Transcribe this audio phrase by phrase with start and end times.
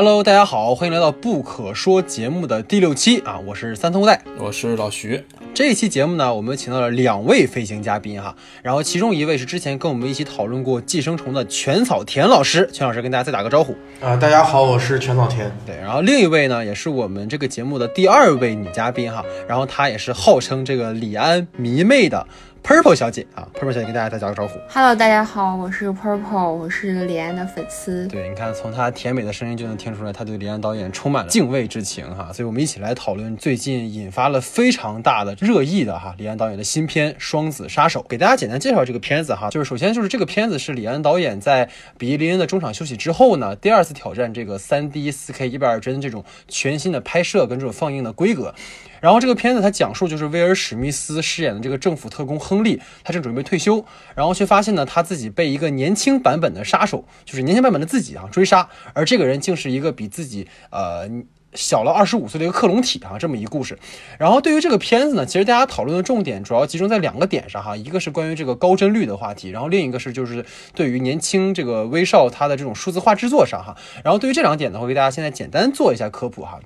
[0.00, 3.36] Hello，大家好，欢迎来到不可说节目的第六期啊！
[3.44, 5.24] 我是三通带，我是老徐。
[5.52, 8.32] 这一期节目呢，我们请到了两位飞行嘉宾哈，
[8.62, 14.14] 然后其中一位是之前跟我们一起讨论过寄生虫的全草田老师，全老师跟大家再打个招呼啊！
[14.14, 15.50] 大家好，我是全草田。
[15.66, 22.24] 对，然后另一位呢，也是我们这个节目的第二位女嘉宾哈，然后她也是号称这个李安迷妹的。
[22.68, 24.60] Purple 小姐啊，Purple 小姐跟大家再打个招呼。
[24.68, 28.06] Hello，大家好，我是 Purple，我是李安的粉丝。
[28.08, 32.30] 对，你看从她甜美的声音就能听出来，她对李安导演充满了敬畏之情哈。
[32.30, 38.00] 所以我们一起来讨论最近引发了非常大的热议的哈，李安导演的新片《双子杀手》。
[38.06, 41.66] 给大家简单介绍这个片子哈，就是首先就是这个片子是李安导演在
[41.96, 48.54] 比利林恩的中场休息之后呢，第二次挑战这个三 D 四 K 一百二帧这种全新的拍摄跟这种放映的规格。
[49.00, 53.84] 然后这个片子它讲述就是威尔史密斯饰演的这个政府特工亨利，他正准备退休，
[54.14, 61.08] 然后却发现呢他自己被一个年轻版本的杀手，就是年轻版本的自己啊追杀，而这个人竟是一个比自己呃
[61.54, 63.78] 小了二十五岁的一个克隆体啊这么一个故事。
[64.18, 70.44] 然后对于这个片子呢，其实大家讨论的重点主要集中在两个点上哈，一个是关于这个高帧率的话题，然后另一个是就是
[70.74, 73.76] 对于年轻这个威少他的这种数字化制作上哈。
[74.04, 76.60] 然后对于这两点呢，我给大家现在简单做一下科普哈。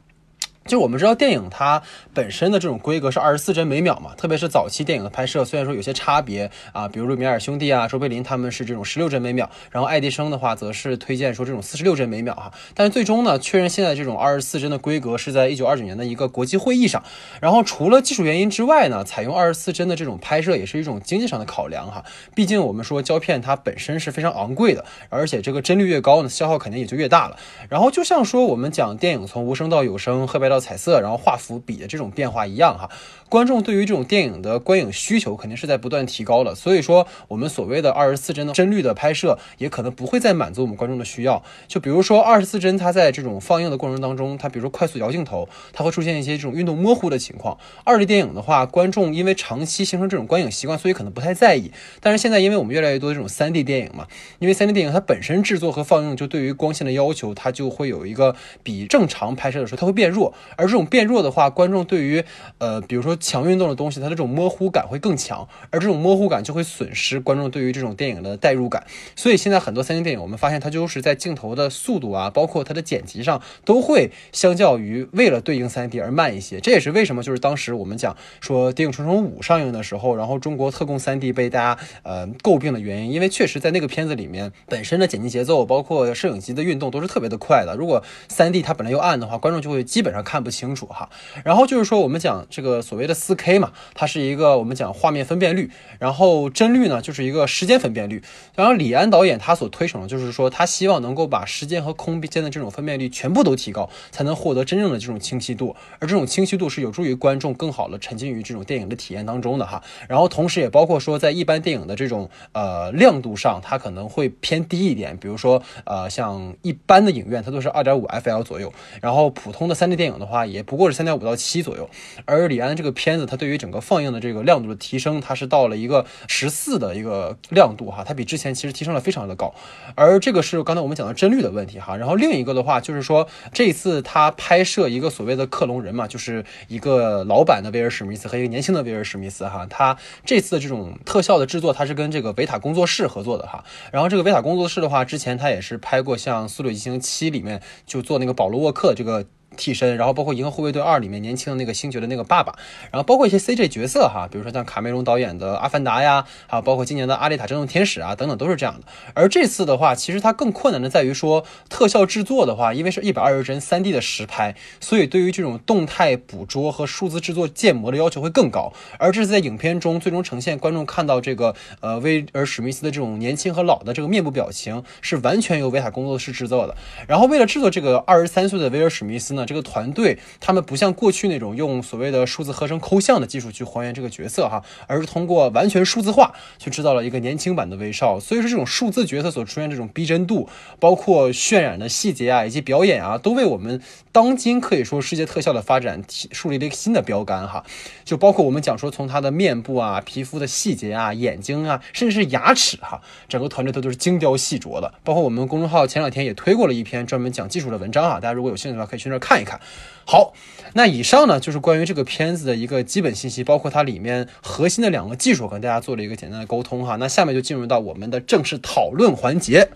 [0.65, 1.83] 就我们知道，电影它
[2.15, 12.53] 本身的这种规格是二十四帧每秒嘛，特别是早期电影的拍摄，虽然说有些差别啊，比如说米尔兄弟啊、卓别林他们是这种十六帧每秒，然后爱迪生的话则是推荐说这种四十六帧每秒哈。
[12.75, 17.03] 但是最终呢，确认现在这种二十四帧的规格是在一九二九年的一个国际会议上。
[17.41, 22.05] 然后除了技术原因之外呢，采用二十四帧的这种拍摄也是一种经济上的考量哈。
[22.37, 27.37] 毕竟我们说胶片它本身是非常昂贵的，而且这个帧率越高呢，消耗肯定也就越大了。
[27.69, 30.52] 然后就像说我们讲电影从无声到有声，黑白。
[30.53, 32.89] 到彩色，然后画幅比的这种变化一样哈，
[33.33, 41.43] 观众对于这种电影的观影需求肯定是在不断提高的，所以说我们所谓的二十四帧的帧率的拍摄也可能不会再满足我们观众的需要。
[41.67, 47.57] 就比如说二十四帧，它在这种放映的过程当中，它比如说快速摇镜头，它会出现一些这种运动模糊的情况。
[47.85, 51.73] 二 D 电影的话，观众因为长期形成这种观影习惯，所以可能不太在意。
[52.03, 54.07] 但是现在因为我们越来越多的这种三 D 电影嘛，
[54.41, 60.35] 因为三 D 电影它本身制作和放映就对于光线的要求，它就会有一个比正常拍摄的时候它会变弱。
[60.57, 62.23] 而这种变弱的话，观众对于
[62.59, 68.87] 呃，比如说强运动的东西，它的这种模糊感会更强，而这种模糊感就会损失观众对于这种电影的代入感。
[69.17, 76.61] 所以现在很多三 D 电影，我们发现它就是在镜头的速度啊，包括它的剪辑上，都会相较于为了对应三 D 而慢一些。
[76.61, 87.75] 这也是为什么就是当时我们讲说《谍影重重五》上映的时候，然后中国特供三 D 被大家呃诟病的原因，因为确实在那个片子里面本身的剪辑节奏，包括摄影机的运动都是特别的快的。
[87.77, 90.53] 如果三 D 它本来又暗的话，观众就会基本上看不。
[90.53, 91.09] 清楚哈，
[91.47, 98.23] 然后就是说我们讲这个所谓的四 K 嘛，它是一个我们讲画面分辨率，然后帧率呢就是一个时间分辨率。
[98.55, 105.75] 然后李安导演他所推崇的就是说，他希望能够把时间和空间的这种分辨率全部都提高，才能获得真正的这种清晰度。
[105.99, 109.83] 而这种清晰度是有助于观众更好的沉浸于这种电影的体验当中的哈。
[110.09, 115.17] 然后同时也包括说，在一般电影的这种呃亮度上，它可能会偏低一点。
[115.17, 120.63] 比如说呃像一般的影院，它都是二点五 FL 左右，然后普通的三 D 电影的话也。
[120.63, 121.91] 不过是三点五到七左右，
[122.25, 129.53] 而李安这个片子，它对于整个放映的这个亮度的提升，它是到了一个十四的一个亮度哈，它比之前其实提升了非常的高，
[129.97, 149.27] 而这个是刚才我们讲的帧率的问题哈，然后另一个的话就是说，这次他拍摄一个所谓的克隆人嘛，就是一个老版的威尔史密斯和一个年轻的威尔史密斯哈，他这次的这种特效的制作，他是跟这个维塔工作室合作的哈，然后这个维塔工作室的话，之前他也是拍过像《速度与激情七》里面就做那个保罗沃克这个。
[149.57, 152.55] 替身，然后包括《银河护卫队二》里面年轻的那个星爵的那个爸爸，
[152.91, 158.87] 然后包括一些 CG 角色哈，比如说像卡梅隆导演的《阿凡达》呀，还有包括今年的《阿丽塔：真正天使》啊等等都是这样的。
[159.15, 168.73] 而这次的话，其实它更困难的在于说特效制作的话，因为是一百二十帧三 D 的实拍，所以对于这种动态捕捉和数字制作建模的要求会更高。
[168.99, 176.75] 而这是在影片中最终呈现观众看到这个呃威尔史密斯的这种年轻和老的这个面部表情，是完全由维塔工作室制作的。
[177.07, 179.42] 然后为了制作这个二十三岁的威尔史密斯呢。
[179.47, 188.19] 这个团队他们不像过去那种用所谓的数字合成抠像的技术去还原这个角色哈，而是通过完全数字化去制造了一个年轻版的威少。
[188.21, 190.49] 所以说这种数字角色所出现这种逼真度，
[190.79, 193.81] 包括渲染的细节啊，以及表演啊，都为我们
[194.13, 197.65] 当今可以说世界特效的发展树立了一个新的标杆哈。
[198.05, 204.95] 就包括我们讲说从他的面部啊、皮肤的细节啊、眼睛啊，甚至是牙齿哈，整个团队都都是精雕细琢的。
[205.03, 209.33] 包括我们公众号前两天也推过了一篇专门讲技术的文章啊，大家如果有兴趣的话，可以去那儿看。
[209.33, 209.59] 看一看，
[210.05, 210.35] 好，
[210.75, 216.97] 那以上呢就是关于这个片子的一个基本信息，包括它里面核心的两个技术，跟大家做了一个简单的沟通哈。
[216.97, 219.71] 那下面就进入到我们的正式讨论环节。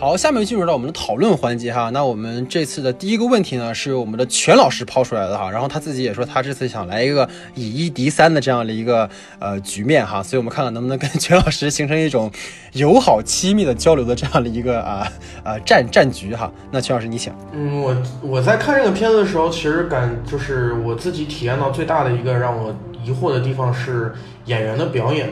[0.00, 1.90] 好，下面进入到我们的讨论环节哈。
[1.90, 5.50] 那我们这次的第一个问题呢，是我们的全老师抛出来的哈。
[5.50, 9.06] 然后他自己也说，他这次想来一个以一敌三的这样的一个
[9.38, 10.22] 呃局面哈。
[10.22, 12.32] 所以我们看看能不能跟全老师形成一种
[12.72, 15.06] 友好亲密的交流的这样的一个啊
[15.44, 16.50] 啊战战局哈。
[16.70, 17.30] 那全老师你请。
[17.52, 22.74] 嗯，我我在看这个片子的时候，其实感就是我自己体验到最大的一个让我
[23.04, 24.14] 疑惑的地方是
[24.46, 25.30] 演员的表演。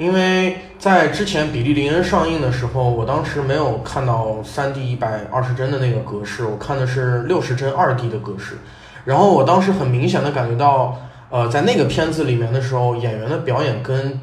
[0.00, 8.56] 因为在之前《比利林恩》上映的时候，我当时没有看到三 D 一百二十帧的那个格式，我看的是六十帧二 D 的格式。
[9.04, 10.96] 然后我当时很明显的感觉到，
[11.28, 14.18] 呃，在那个片子里面的时候，演员的表演跟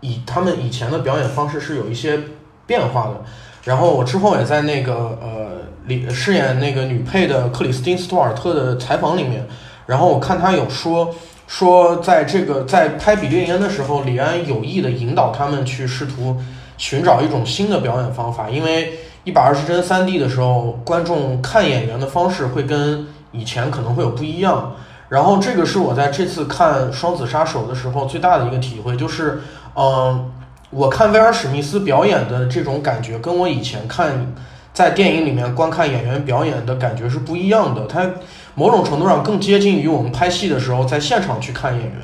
[0.00, 2.18] 以他们以前的表演方式是有一些
[2.66, 3.22] 变化的。
[3.62, 9.46] 然后我之后也在那个呃里饰演那个女配的克里斯汀·斯图尔特的采访里面，
[9.86, 11.14] 然后我看他有说。
[11.52, 16.34] 说，在这个在拍《比利林恩》的时候，李安有意的引导他们去试图
[16.78, 18.94] 寻找一种新的表演方法，因为
[19.24, 24.72] 一百二十帧三 D 的时候，观众看演员的方式会跟以前可能会有不一样。
[25.10, 29.42] 然后这个是我在这次看《双子杀手》的时候最大的一个体会，就是，
[29.76, 30.32] 嗯，
[30.70, 34.32] 我看威尔史密斯表演的这种感觉，跟我以前看
[34.72, 37.86] 在电影里面观看演员表演的感觉是不一样的。
[37.86, 38.10] 他。
[38.54, 41.96] 某种程度上更接近于我们拍戏的时候在现场去看演员，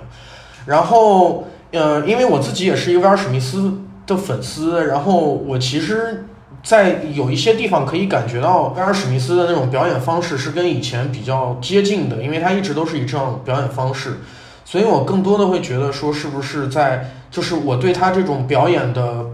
[0.65, 6.27] 然后，呃，因为我自己也是一个威尔史密斯的粉丝，然后我其实，
[6.63, 14.21] 在有一些地方可以感觉到威尔史密斯的那种表演方式是跟以前比较接近的，因为他一直都是以这样表演方式，
[14.65, 19.27] 所以我更多的会觉得说是不是在就是我对他这种表演的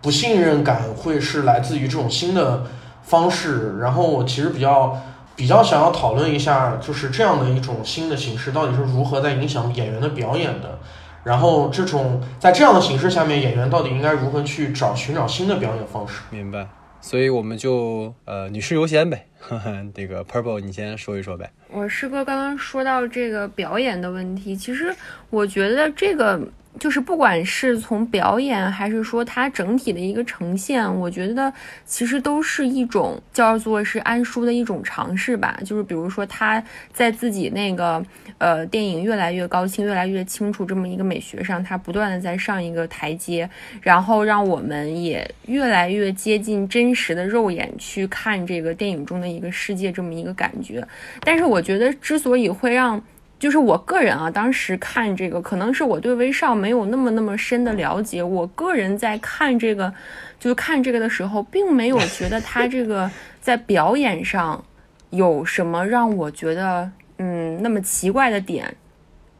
[0.00, 2.64] 不信任感会是来自于这种新的
[3.02, 4.98] 方式，然后我其实比较。
[5.34, 10.78] 比较想要讨论一下，就是这样的一种新的形式到底是如何在影响演员的表演的，
[11.24, 16.20] 然后这种在这样的形式下面，演员到底应该如何去找寻找新的表演方式？
[16.30, 16.66] 明白，
[17.00, 21.50] 所以我们就呃女士优先呗，呵 呵这个 Purple 你先说一说呗。
[21.70, 24.94] 我师哥刚刚说到这个表演的问题，其实
[25.30, 26.40] 我觉得这个。
[26.78, 31.52] 就是不管是从表演还是说它整体的一个呈现，我觉得
[31.84, 35.58] 其实都是一种叫做是安叔的一种尝试吧。
[35.64, 38.04] 就是比如说他在自己那个
[38.38, 43.48] 呃电影越来越高清、越来越清楚这么一个美学上，他不断的在上一个台阶，
[43.80, 50.84] 然后让我们也越来越接近真实的肉眼去看这个电影中的一个世界这么一个感觉。
[51.20, 53.00] 但是我觉得之所以会让
[53.42, 58.22] 就是我个人啊，当时看这个，可能是我对威少没有那么那么深的了解。
[58.22, 59.92] 我个人在看这个，
[60.38, 63.10] 就是看这个的时候，并没有觉得他这个
[63.42, 64.64] 在表演上
[65.10, 68.76] 有什么让我觉得嗯那么奇怪的点，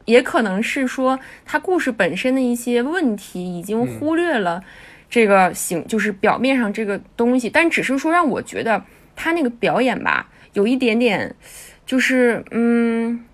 [0.06, 4.64] 也可能是说他故事本身的一些问题已经忽略了
[5.08, 8.82] 这个形，就是表面上这个东西，但只是说让我觉得
[9.14, 11.32] 他那个表演吧，有一点点，
[11.86, 13.24] 就是嗯。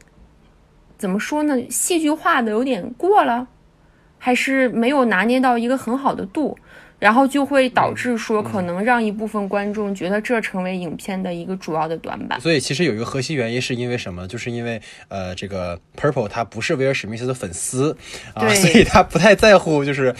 [0.98, 1.56] 怎么说呢？
[1.70, 3.46] 戏剧化的有点过了，
[4.18, 6.58] 还是没有拿捏到一个很好的度，
[6.98, 12.40] 然后就会导致说可能让一部分观众觉得这成为影片的一个主要的短板。
[12.40, 14.26] 所以其实有一个核心原因是因为什么？
[14.26, 17.96] 就是因为呃，这个 Purple 他不是威尔史密斯的粉丝
[18.34, 20.12] 啊，所以他不太在乎就是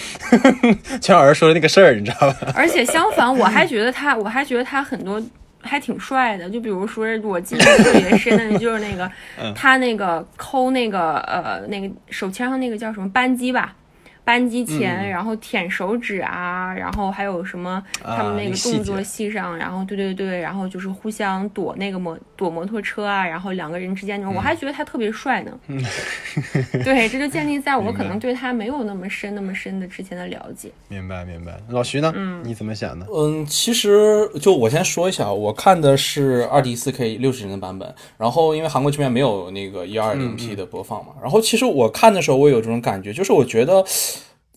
[1.01, 2.53] 全老师说的那个事儿，你知道吧？
[2.55, 5.21] 而且相反，我还觉得他，我还觉得他很多。
[5.69, 9.11] 还挺帅的，就比如说我记忆特别深的，就是那个
[9.55, 13.75] 他那个抠那个呃那个手枪上那个叫什么扳机吧。
[14.29, 25.59] 扳机前，然后舔手指啊，然后还有什么他们那个动作戏上，然后对对对，然后就是互相躲那个摩躲摩托车啊，然后两个人之间那种，我还觉得他特别帅呢。
[26.85, 30.71] 对，这就建立在我可能对他没有那么深那么深的之前的了解。
[30.89, 32.13] 明白明白，老徐呢？
[32.15, 33.07] 嗯，你怎么想的？
[33.11, 43.83] 嗯，其实就我先说一下，我看的是二 D 四 K 六十帧的版本，然后因为韩国这边没有那个一二零 P 的播放嘛，然后其实我看的时候，我有这种感觉，就是我觉得。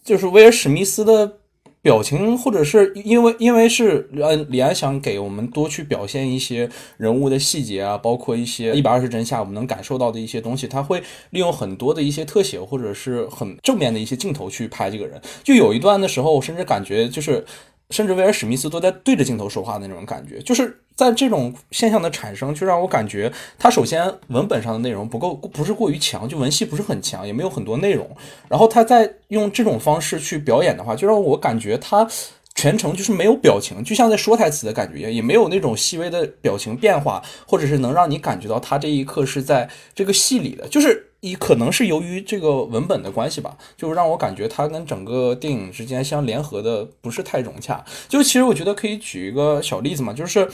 [0.03, 1.37] 就是威尔史密斯的
[1.81, 15.21] 表情，或者是因为因为是呃李安想给我们多去表现一些人物的细节啊，包括一些一百二十帧下我们能感受到的一些东西，他会利用很多的一些特写或者是很正面的一些镜头去拍这个人。
[15.43, 17.45] 就有一段的时候，我甚至感觉就是。
[17.89, 28.07] 甚至威尔史密斯都在对着镜头说话的那种感觉，就是但这种现象的产生，就让我感觉他首先文本上的内容不够，不是过于强，就文戏不是很强，也没有很多内容。
[28.47, 32.07] 然后他在用这种方式去表演的话，就让我感觉他
[32.53, 41.07] 全程就是没有表情，就像在说台词的感觉，也没有那种细微的表情变化，或者是能让你感觉到他这一刻是在这个戏里的，就是。
[41.21, 47.85] 一可能是由于这个文本的关系吧，就让我感觉它跟整个电影之间相联合的不是太融洽。
[48.09, 50.49] 就其实我觉得可以举一个小例子嘛，就是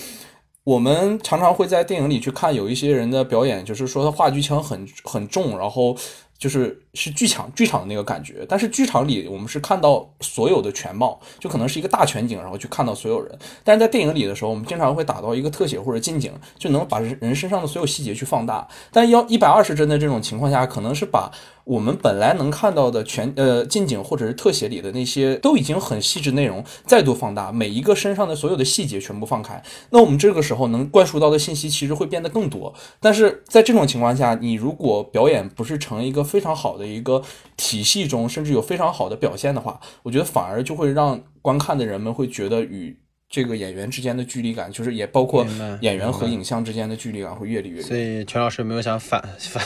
[0.68, 5.96] 我们常常会在电影里去看有一些人的表演，就是说他话剧腔很很重，然后。
[6.40, 13.38] 就是是剧场剧场的那个感觉，但是剧场里我们是看到所有的全貌，就可能是一个大全景，然后去看到所有人。
[13.64, 18.68] 但是在电影里的时候，我们经常会打到一个特写或者近景，就能把人身上的所有细节去放大。
[18.92, 21.32] 但要一百二十帧的这种情况下，可能是把。
[21.68, 32.74] 我们本来能看到的全呃近景或者是特写里的那些都已经很细致内容再度放大，每一个身上的所有的细节全部放开，那我们这个时候能灌输到的信息其实会变得更多。
[33.02, 37.22] 但是在这种情况下，你如果表演不是成一个非常好的一个
[37.56, 42.98] 体系中，甚至有非常好的表现的话，我觉得反而就会让观看的人们会觉得与。
[43.30, 45.46] 这个演员之间的距离感，就是也包括
[45.82, 47.84] 演员和影像之间的距离感会越离越远。
[47.84, 49.62] 所以全老师没有想反反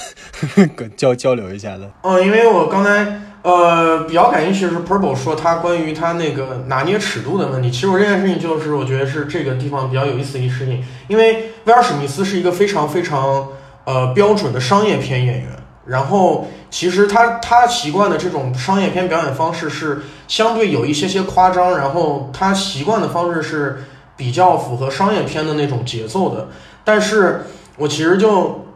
[0.98, 1.92] 交交流一下的。
[2.02, 7.70] 嗯，因为我刚才呃比较感兴趣的是 Purple 说他关于他那个拿捏尺度的问题。
[7.70, 13.48] 其实我这件事情就是我觉得是这个地方比较有意思的一事情，因为威尔史密斯是一个非常非常
[13.86, 15.50] 呃标准的商业片演员，
[15.86, 16.48] 然后。
[16.74, 23.84] 其实他他习惯的这种商业片表演方式是相对有一些些夸张，然后他习惯的方式是
[24.16, 26.48] 比较符合商业片的那种节奏的。
[26.86, 27.42] 但是
[27.76, 28.68] 我其实就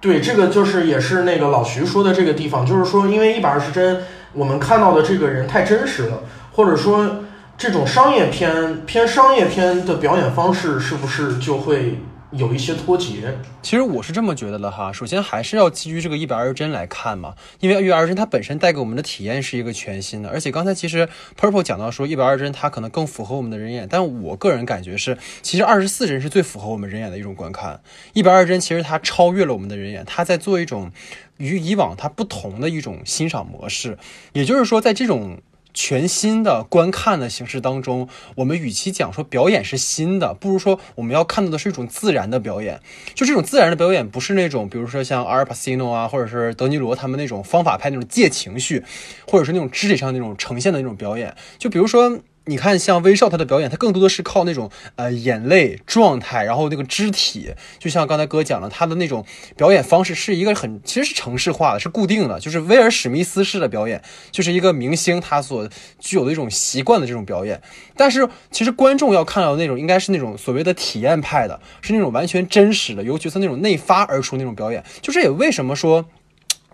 [0.00, 4.02] 对这个就是也是那个老徐说的这个地方，就是说因为一百二十帧，
[4.32, 6.24] 我们看到的这个人太真实了，
[6.56, 7.08] 或者说
[7.56, 12.00] 这种商业片偏商业片的表演方式是不是就会？
[12.36, 14.92] 有一些脱节，其实我是这么觉得的哈。
[14.92, 20.28] 首先还是要基于这个一百二十帧来看嘛，因为一百二十帧它本身带给我们的体验是一个全新的。
[20.28, 27.80] 而且刚才其实 Purple 讲到说一百二十帧它可能更符合我们的人眼，但我个人感觉是，其实二十四帧是最符合我们人眼的一种观看。
[28.14, 30.90] 一百二十帧其实它超越了我们的人眼，它在做一种
[31.36, 33.96] 与以往它不同的一种欣赏模式。
[34.32, 35.38] 也就是说，在这种
[35.74, 42.80] 全新的观看的形式当中，我们与其讲说表演是新的，不如说我们要看到的是一种自然的表演。
[43.14, 48.82] 就这种自然的表演，不是那种比如说像阿尔帕西诺啊，或者是德尼罗他们那种方法派那种借情绪，
[49.26, 51.36] 或者是那种肢体上那种呈现的那种表演。
[51.58, 52.20] 就比如说。
[52.46, 59.24] 你看，像威少他的表演，他更多的是靠那种呃眼泪状态，然后那个肢体，就像刚才哥讲了，他的那种
[59.56, 65.66] 表演方式是一个很其实是程式化的，是固定的，就是威尔史密斯式的表演，就是一个明星他所
[65.98, 67.62] 具有的一种习惯的这种表演。
[67.96, 74.84] 但是其实观众要看到的那种，应该是那种所谓的体验派的，是那种完全真实的，由角色那种内发而出那种表演。
[75.00, 76.04] 就这也为什么说。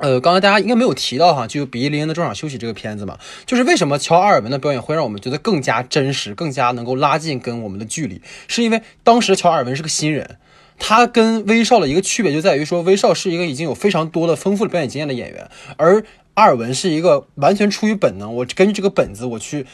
[0.01, 10.39] 呃，刚才大家应该没有提到哈，就《比利林恩的中场休息》这个片子嘛，就是为什么乔阿尔文的表演会让我们觉得更加真实，更加能够拉近跟我们的距离，是因为当时乔阿尔文是个新人，
[10.79, 16.03] 他跟威少的一个区别就在于说，威少是一个已经有非常多的丰富的表演经验的演员，而
[16.35, 19.67] 阿尔文是一个完全出于本能，我根据这个本子我去。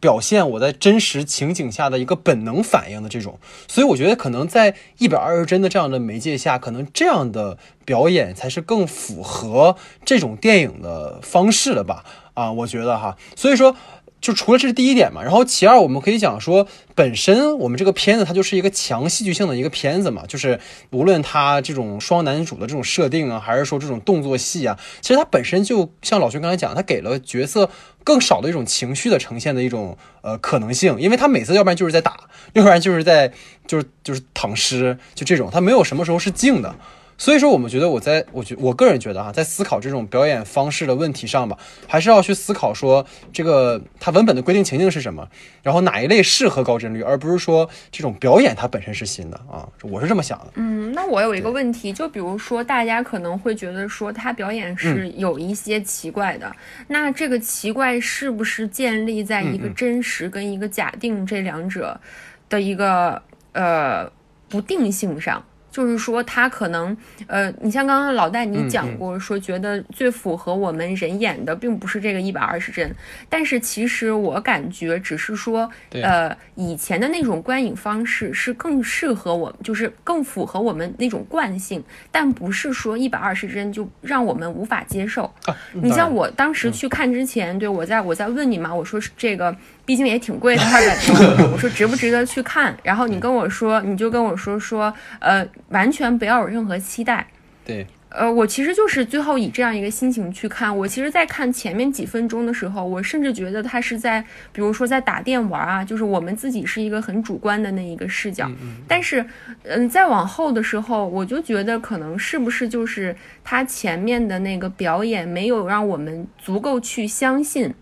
[0.00, 12.04] 表现我在真实情景下的一个本能反应的这种，所以我觉得可能在一百二十帧的这样的媒介下，可能这样的表演才是更符合这种电影的方式的吧？
[12.34, 13.74] 啊，我觉得哈，所以说。
[14.20, 20.58] 就除了这是第一点嘛，然后其二我们可以讲说，本身我们这个片子它就是一个强戏剧性的一个片子嘛，就是
[20.90, 27.70] 无论它这种双男主的这种设定啊，还是说这种动作戏啊，其实它本身就像老徐刚才讲，它给了角色
[28.02, 32.16] 更少的一种情绪的呈现的一种呃可能性，因为他每次要不然就是在打，
[32.54, 33.32] 要不然就是在
[33.66, 36.74] 就是就是躺尸，就这种，他没有什么时候是静的。
[37.20, 41.58] 所以说，我们觉得我在我觉我个人觉得哈，在思考这种表演方式的问题上吧，
[41.88, 45.28] 还是要去思考说这个它文本的规定情境是什么，
[45.62, 50.52] 然后哪一类适合高帧率，而不是说这种表演它本身是新的啊，我是这么想的。
[50.54, 56.54] 嗯，那我有一个问题，就比如说大家可能会觉得说他表演是有一些奇怪的，
[56.86, 62.00] 那这个奇怪是不是建立在一个真实跟一个假定这两者
[62.48, 63.20] 的一个
[63.52, 64.08] 呃
[64.48, 65.44] 不定性上？
[65.78, 66.96] 就是说，他可能，
[67.28, 72.92] 呃，你像刚刚老戴你讲过，说觉得最符合我们人眼的，并不是这个一百二十帧，
[73.28, 81.80] 但是其实我感觉，只是说，呃，以前的那种观影方式是更适合我们，就是更符合我们那种惯性，
[82.10, 85.32] 但不是说一百二十帧就让我们无法接受。
[85.74, 89.56] 你像我当时去看之前，对我在我在问你嘛，我说是这个。
[89.88, 91.48] 毕竟也挺贵的，二百多。
[91.50, 92.76] 我说值不值得去看？
[92.82, 97.26] 然后你跟我说，你就跟我说说，呃，完全不要有任何期待。
[97.64, 97.86] 对。
[98.10, 100.74] 呃，我其实就是最后以这样一个心情去看。
[100.76, 108.50] 我其实，在看前面几分钟的时候，我甚至觉得他是在，比如说在打电玩啊，就是我们自己是一个很主观的那一个视角。
[108.86, 109.24] 但是，
[109.62, 117.74] 嗯，再往后的时候，我就觉得可能是不是就是他前面的那个表演没有让我们足够去相信，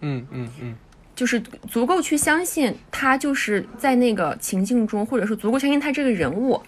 [0.00, 0.74] 嗯嗯嗯，
[1.14, 1.40] 就是
[1.70, 6.60] 足够去相信他就是在那个情境中，或者是足够相信他这个人物。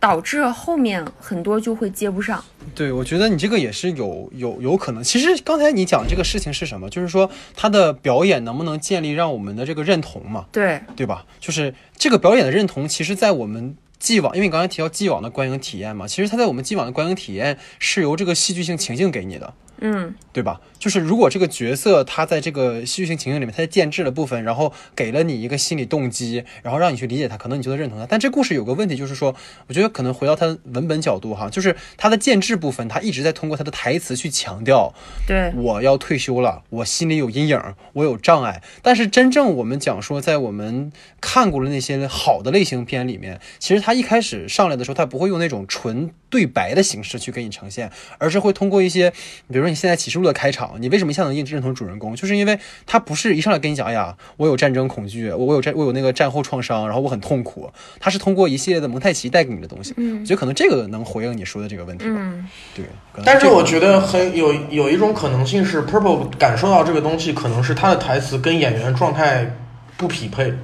[0.00, 2.42] 导致后面很多就会接不上。
[2.74, 5.04] 对，我觉得你这个也是有有有可能。
[5.04, 6.88] 其实刚才你讲这个事情是什么？
[6.88, 10.46] 就是说他的表演能不能建立让我们的这个认同嘛？
[10.50, 11.26] 对，对吧？
[11.38, 19.52] 就是这个表演的认同，其实，在我们既往，因为你刚才提到既往的观影体验嘛，其实他在我们既往的观影体验是由这个戏剧性情境给你的。
[19.80, 20.60] 嗯，对吧？
[20.78, 28.06] 就是如果这个角色他在这个戏剧性情境里面，他在建制的部分，然后给了你一个心理动机，然后让你去理解他，可能你就能认同他。
[28.06, 29.34] 但这故事有个问题，就是说，
[29.66, 34.94] 我觉得可能回到他文本角度哈，就是他的建制部分，他一直在通过他的台词去强调，
[35.26, 37.60] 对，我要退休了，我心里有阴影，
[37.92, 38.62] 我有障碍。
[38.82, 49.10] 但是真正我们讲说，在我们看过了那些好的类型片里面，其实他一开始上来的时候，他不会用那种纯对白的形式去给你呈现，而是会通过一些，
[49.48, 52.14] 比如说你现在启示录的开场，你为什么一下能认认同主人公？
[52.14, 57.70] 就是因为他不是一上来跟你讲，哎呀，我有战争恐惧，我我有战我有那个战后创伤，然后我很痛苦。
[57.98, 62.16] 他是通过一系列的蒙太奇带给你的东西，嗯，我觉得可能这个能回应你说的这个问题吧。
[62.16, 62.84] 嗯，对。
[63.24, 69.56] 但是我觉得很有有一种可能性是，Purple 感受到这个东西，可能是他的台词跟演员状态
[69.96, 70.54] 不匹配。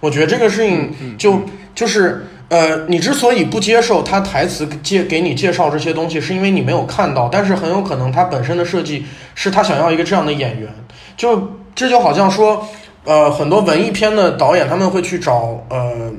[0.00, 1.42] 我觉得这个事情就
[1.74, 7.28] 就是呃，你之所以不接受他台词介给你介绍这些东西，是因为你没有看到。
[7.30, 10.68] 但是很有可能他本身的设计是他想要一个这样的演员。
[11.16, 12.66] 就这就好像说，
[13.04, 16.10] 呃，很多文艺片的导演他们会去找呃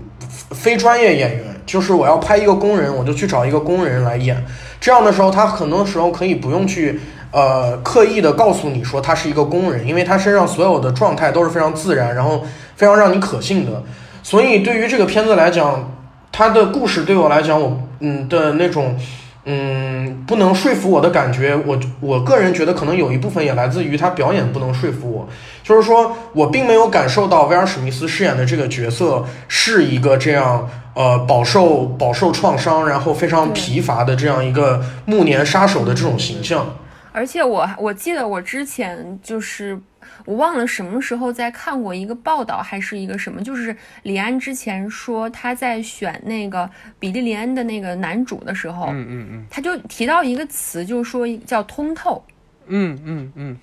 [0.51, 4.45] 非专业演员，就是我要拍一个工人，我就去找一个工人来演。
[4.79, 6.99] 这样的时候，他很多时候可以不用去
[7.31, 12.43] 呃刻意的告诉你说他是一个工人，因为他身上所有的状态都是非常自然，然后
[12.75, 13.81] 非常让你可信的。
[14.21, 15.91] 所以对于这个片子来讲，
[16.31, 18.97] 他的故事对我来讲，我嗯的那种
[19.45, 25.27] 嗯不能说服我的感觉，我我个人觉得可能有一部分也来自于他表演不能说服我，
[25.63, 36.75] 就是说我并没有感受到威尔史密斯饰演的这个角色是一个这样呃饱受饱受创伤，然后非常疲乏的这样一个暮年杀手的这种形象。
[37.11, 39.77] 而且我我记得我之前就是
[40.25, 52.23] 我忘了什么时候在看过一个报道还是一个什么，就是李安之前说他在选那个比利林恩的那个男主的时候，嗯嗯嗯他就提到一个词，就是说叫通透。
[52.67, 53.57] 嗯嗯嗯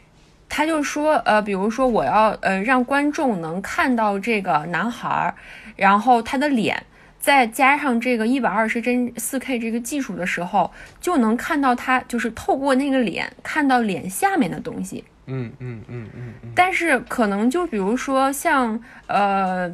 [0.49, 5.35] 他就说，呃，比如说我要呃让观众能看到这个男孩儿，
[5.75, 6.81] 然后他的脸，
[7.19, 15.05] 再加上这个一百二十帧四 K 这个技术的时候，就能看到他就是透过那个脸看到脸下面的东西。
[15.27, 19.71] 嗯嗯嗯嗯嗯，但是可能就比如说像呃，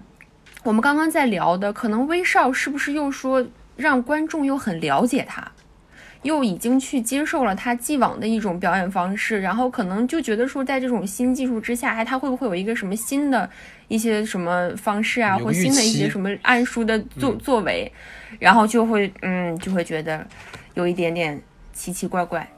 [0.62, 5.50] 我们刚刚在聊的，可能威少是不是又说让观众又很了解他，
[6.22, 13.48] 又已经去接受了他既往的一种表演方式，然后可能就觉得说在这种新技术之下，哎，他会不会有一个什么新的
[13.88, 17.90] 一些什么方式啊，或新的一些什么暗书的作作为，
[18.38, 20.26] 然后就会嗯，就会觉得
[20.74, 21.40] 有一点点
[21.72, 22.48] 奇奇怪怪。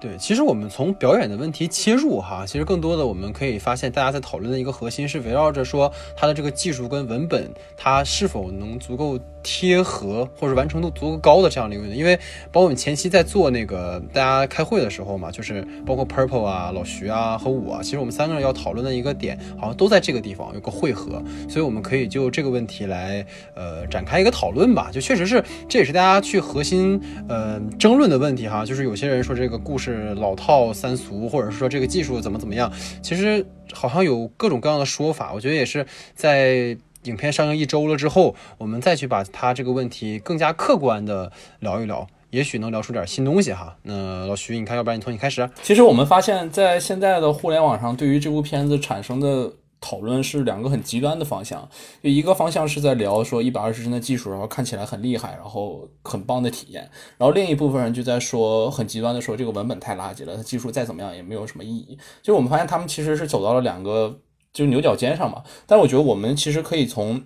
[0.00, 11.86] 对，其实我们从表演的问题切入哈，其实更多的我们可以发现，大家在讨论的一个核心是围绕着说它的这个技术跟文本，它是否能足够贴合或者完成度足够高的这样的一个。
[11.86, 12.16] 因为
[12.50, 24.90] 包括我们前期在做那个大家开会的时候嘛，就是包括 Purple 啊、老徐啊和我，其实我们三个人要讨论的一个点，好像都在这个地方有个汇合，所以我们可以就这个问题来呃展开一个讨论吧。
[24.90, 28.64] 就确实是，这也是大家去核心呃争论的问题哈。
[28.64, 35.32] 就是有些人说这个故事老套三俗，或者是说这个技术怎么怎么样，其实好像有各种各样的说法。
[35.34, 43.76] 我觉得也是在影片上映一周了之后，我们再去把它这个问题更加客观的聊一聊，也许能聊出点新东西哈。
[43.82, 45.48] 那老徐，你看，要不然你从你开始。
[45.62, 51.68] 其实我们发现，在现在的互联网上，对于这部片子产生的讨论是两个很极端的方向。
[52.02, 56.82] 就一个方向是在聊说一百二十帧的技术，然后看起来很厉害，然后很棒的体验；
[57.18, 61.98] 然后另一部分人就在说很极端的说这个文本太垃圾了，它技术再怎么样也没有什么意义。
[62.22, 64.18] 就我们发现他们其实是走到了两个
[64.54, 65.42] 就是牛角尖上嘛。
[65.66, 67.22] 但我觉得我们其实可以从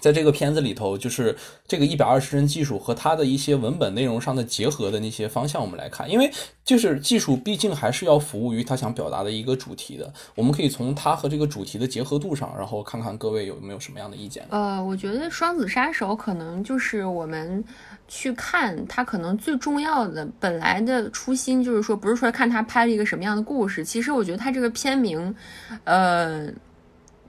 [0.00, 1.36] 在这个片子里头，就是
[1.68, 6.28] 这个一百二十帧技术和它的一些文本内容上的结合的那些方向，我们来看，因为
[6.64, 10.12] 就是技术毕竟还是要服务于它想表达的一个主题的。
[10.34, 14.44] 我们可以从它和这个主题的结合度上，然后看看各位有没有什么样的意见。
[14.50, 17.64] 呃，我觉得《双子杀手》可能就是我们
[18.14, 23.82] 去看他，可能最重要的本来的初心就是说，不是说看他拍了一个什么样的故事。
[23.82, 25.34] 其实我觉得他这个片名，
[25.84, 26.52] 呃。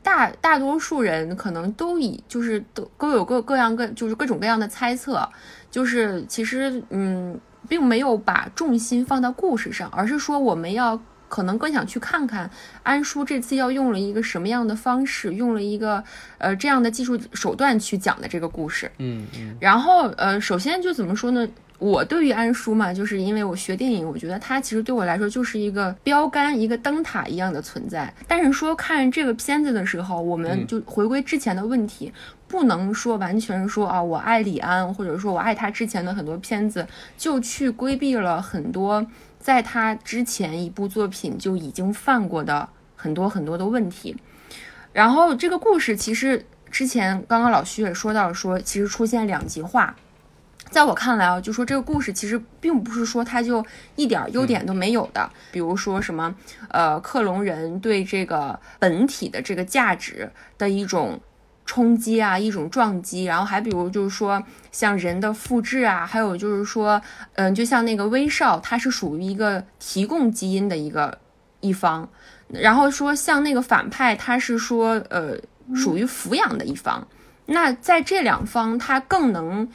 [0.06, 5.26] 大大多数人可能都以就是都各有各各样各就是各种各样的猜测，
[5.72, 11.02] 就是其实嗯，并没有把重心放到故事上，而是说我们要
[11.34, 12.48] 可能更想去看看
[12.84, 16.04] 安叔这次要用了一个什么样的方式，用了一个
[16.38, 18.92] 呃这样的技术手段去讲的这个故事。
[19.00, 19.58] 嗯嗯。
[19.60, 21.48] 然后呃，首先就怎么说呢？
[21.80, 28.14] 我对于安叔嘛，就是因为我学电影，我觉得他其实对我来说就是一个标杆、一个灯塔一样的存在。
[28.28, 32.14] 但是说看这个片子的时候，我们就回归之前的问题，
[32.48, 39.06] 不能说完全说啊，我爱李安，或者说我爱他之前的很多片子，就去规避了很多
[39.44, 44.16] 在他之前一部作品就已经犯过的很多很多的问题。
[44.94, 49.94] 然后这个故事其实之前刚刚老徐也说到，说其实出现两极化。
[50.70, 53.64] 在我看来啊，就说这个故事其实并不是说它就
[53.98, 55.30] 一点优点都没有的。
[55.52, 56.34] 比如说什么，
[56.70, 61.20] 呃，克隆人对这个本体的这个价值的一种
[61.66, 63.26] 冲击啊，一种撞击。
[63.26, 67.02] 然后还比如就是说像人的复制啊，还有就是说，
[67.34, 71.18] 嗯，就像那个威少，他是属于一个提供基因的一个
[71.62, 72.08] 一方。
[72.48, 75.38] 然后说像那个反派，他是说呃
[75.76, 77.08] 属于抚养的一方。
[77.46, 79.70] 那在这两方，他更能。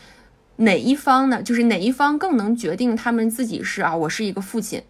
[0.61, 1.41] 哪一方呢？
[1.41, 3.95] 就是哪一方更能决定他们自己是啊？
[3.95, 4.83] 我是一个父亲，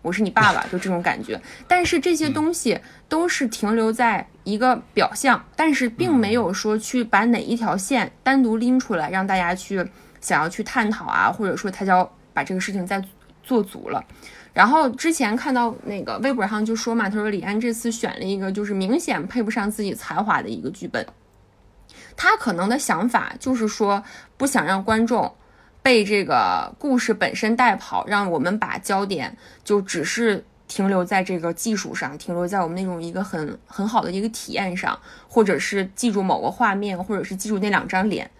[0.00, 1.38] 我是你爸爸，就这种感觉。
[1.68, 9.86] 但是这些东西都是停留在一个表象，但是并没有说去把哪一条线单独拎出来让大家去
[10.20, 13.02] 想要去探讨啊，或者说他就要把这个事情再
[13.42, 14.04] 做足了。
[14.52, 21.06] 然后之前看到那个微博上就说嘛，他说李安这次选了一个就是明显配不上自己才华的一个剧本。
[22.16, 24.02] 他可能的想法就是说，
[24.36, 25.32] 不想让观众
[25.82, 29.34] 被这个故事本身带跑，让我们把焦点
[29.64, 38.30] 就只是停留在这个技术上，停留在我们那种一个很很好的一个体验上，或者是记住某个画面，或者是记住那两张脸。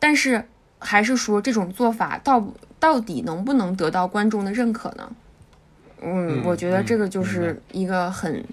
[0.00, 0.48] 但是
[0.80, 2.44] 还是说这种做法到
[2.80, 5.12] 到底能不能得到观众的认可呢？
[6.02, 8.44] 嗯，我觉得这个就是一个很。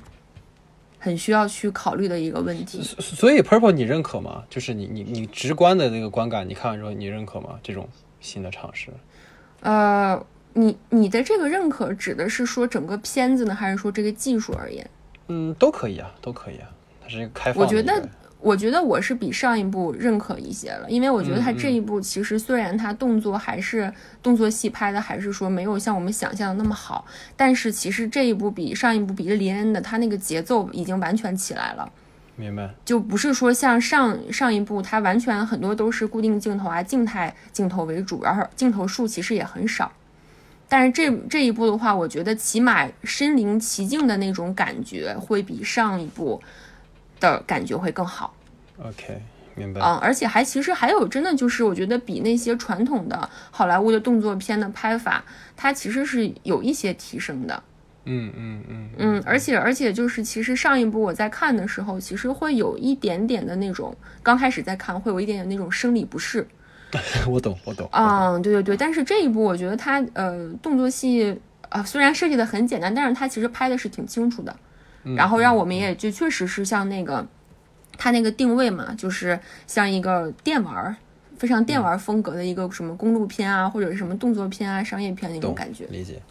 [0.99, 2.81] 很需要去考虑的一个问题。
[2.81, 4.45] 所以，Purple，你认可吗？
[4.49, 7.59] 就是你你你直观的那个观感，你看完之后你认可吗？
[7.61, 7.89] 这种
[8.21, 8.87] 新的尝试？
[9.59, 14.89] 呃，你你的这个认可指的是说整个片子呢，还是说这个技术而言？
[15.27, 16.69] 嗯，都可以啊，都可以啊。
[17.01, 17.63] 它是一个开放。
[17.63, 18.09] 我觉得。
[18.43, 23.89] 我觉得我是比上一部认可一些了，因为我觉得他这一部其实虽然他动作还是
[24.21, 27.05] 动作戏拍的，还是说没有像我们想象的那么好，
[27.37, 31.89] 但是其实这一部比上一部比利林恩的他那个节奏已经完全起来了。
[32.35, 32.69] 明白。
[32.83, 39.89] 就不是说像上上一部它完全很多都是固定镜头啊，静态镜头为主，然后镜头数其实也很少。
[40.73, 46.41] 但是这这一部的话，我觉得起码身临其境的那种感觉会比上一部。
[47.19, 48.35] 的感觉会更好。
[48.77, 49.21] OK，
[49.55, 49.79] 明白。
[49.79, 55.23] 嗯，而且还其实还有，真的就是我觉得比那些传统的好莱坞的动作片的拍法，
[55.55, 57.63] 它其实是有一些提升的。
[58.03, 66.45] 嗯嗯嗯嗯，而且而且就是其实上一部我在看的时候，其实会有一点点的那种，刚开始在看会有一点点那种生理不适。
[67.27, 67.89] 我懂，我懂。
[67.91, 68.77] 嗯，对对对。
[68.77, 74.55] 但是这一部我觉得它呃动作戏啊虽然设计的很简单，但是它其实拍的是挺清楚的。
[75.17, 77.27] 然后让我们也就确实是像那个，
[77.97, 80.95] 它那个定位嘛，就是像一个电玩儿，
[81.37, 85.85] 非常电玩风格的一个什么公路片啊，或者是什么动作片啊、商业片那种感觉。
[85.89, 86.21] 理解。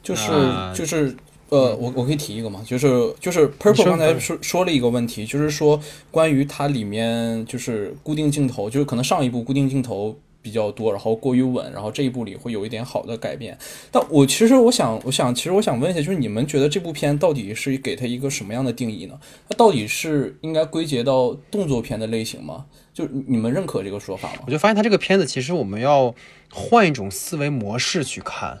[0.00, 0.30] 就是
[0.72, 1.12] 就是
[1.48, 5.80] 呃，我我可以提一个嘛，就是就是 Purple 刚才说说了一个问题，就是说
[6.10, 10.16] 关于它里面就是固定镜头，就是可能上一部固定镜头。
[10.42, 13.58] 比较多，然后过于稳，然后这一部里会有一点好的改变。
[13.90, 19.18] 但我其实我想，我想，其实我想问一下，就是你们觉得这部片到底是给它一个什么样的定义呢？
[19.48, 22.64] 它到底是应该归结到动作片的类型吗？
[22.94, 24.44] 就你们认可这个说法吗？
[24.46, 26.14] 我就发现它这个片子，其实我们要
[26.52, 28.60] 换一种思维模式去看。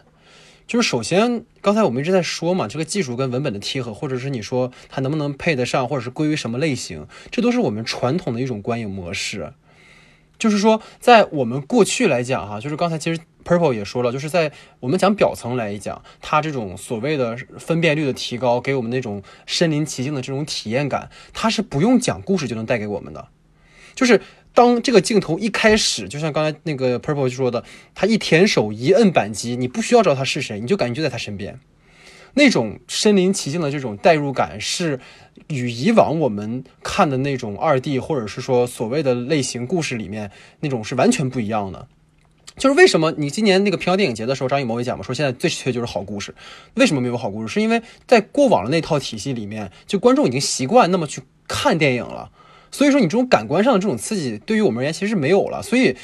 [0.66, 9.52] 就是首先，刚才我们一直在说嘛，这个技术跟文本的贴合，或者是你说它能不能配得上，或者是归于什么类型，这都是我们传统的一种观影模式。
[10.38, 23.28] 就是说，在我们过去来讲，哈，就是刚才其实 Purple 也说了，就是在我们讲表层来讲，它这种所谓的分辨率的提高，给我们那种身临其境的这种体验感，它是不用讲故事就能带给我们的。
[23.94, 24.20] 就是
[24.56, 27.62] 当这个镜头一开始，就像刚才那个 Purple 说的，
[27.94, 31.60] 他一舔手一摁扳机，你不需要知道他是谁，你就感觉就在他身边，
[32.34, 34.98] 那种身临其境的这种代入感是。
[35.48, 41.86] 与以往我们看的那种二 D 或者是说所谓的类型故事里面那种是完全不一样的。
[42.56, 46.34] 就是为什么你今年那个平遥电影节的时候，张艺谋也讲嘛，说现在最缺就是好故事。
[46.74, 47.54] 为什么没有好故事？
[47.54, 52.32] 是因为在过往的那套体系里面，就观众已经习惯那么去看电影了，
[52.70, 55.62] 所以说你这种感官上的这种刺激，对于我们而言其实是没有了。
[55.62, 55.96] 所以，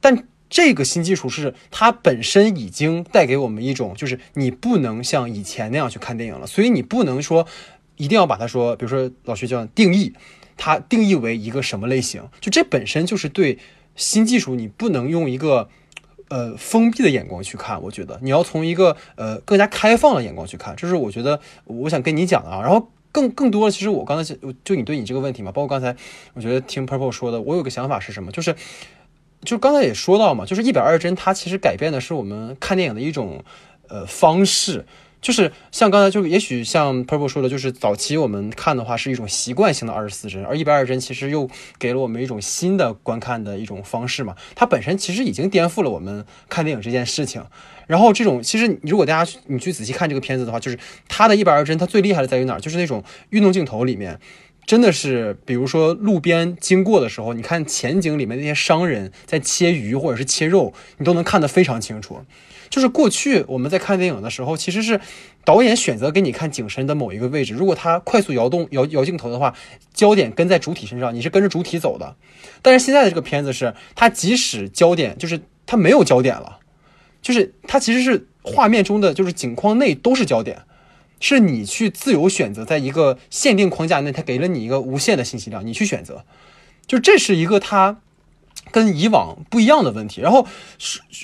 [0.00, 7.46] 但这个新技术是它本身已经带给我们一种，就是你不能像以前那样去看电影了，所以你不能说。
[7.96, 10.12] 一定要把它说，比如说老徐叫定义，
[10.56, 12.24] 它定义为一个什么类型？
[12.40, 13.56] 就这本身就是对
[13.94, 15.68] 新技术，你不能用一个
[16.26, 17.80] 呃封闭的眼光去看。
[17.80, 20.74] 我觉得你要从一个呃更加开放的眼光去看。
[20.74, 22.60] 这是我觉得我想跟你讲的啊。
[22.62, 25.96] 然后更更多，其实我刚才就你对你这个问题嘛，包括刚才
[26.34, 28.32] 我觉得听 Purple 说的，我有个想法是什么？
[28.32, 28.56] 就是
[29.44, 33.44] 就刚才也说到嘛，就是一百二十帧，它其实改变的是我们看电影的一种
[33.88, 34.84] 呃方式。
[35.24, 44.36] 就是像刚才，就也许像 Purple 说的，就是早期我们看的话是一种习惯性的二十四帧，而一百二十帧其实又给了我们一种新的观看的一种方式嘛。
[44.54, 47.42] 它本身其实已经颠覆了我们看电影这件事情。
[47.86, 52.60] 然后这种其实，如果大家你去仔细看这个片子的话，就是它的一百二十帧，它最厉害的在于哪儿？
[52.60, 54.20] 就是那种运动镜头里面，
[54.66, 62.20] 真的是，比如说路边经过的时候，你看前景里面那些商人在切鱼或者是切肉，你都能看得非常清楚。
[62.70, 65.00] 就是过去我们在看电影的时候，其实是
[65.44, 67.52] 导演选择给你看景深的某一个位置。
[67.52, 69.54] 如果他快速摇动摇摇镜头的话，
[69.92, 72.16] 焦点跟在主体身上，你是跟着主体走的。
[72.62, 76.58] 但是现在的这个片子是，它即使焦点就是它没有焦点了，
[77.20, 80.62] 就是它其实是画面中的就是景框内都是焦点，
[81.28, 86.24] 是你去自由选择，在一个限定框架内，它给了你一个无限的信息量，你去选择。
[86.86, 87.98] 就这是一个它。
[88.70, 90.46] 跟以往不一样的问题，然后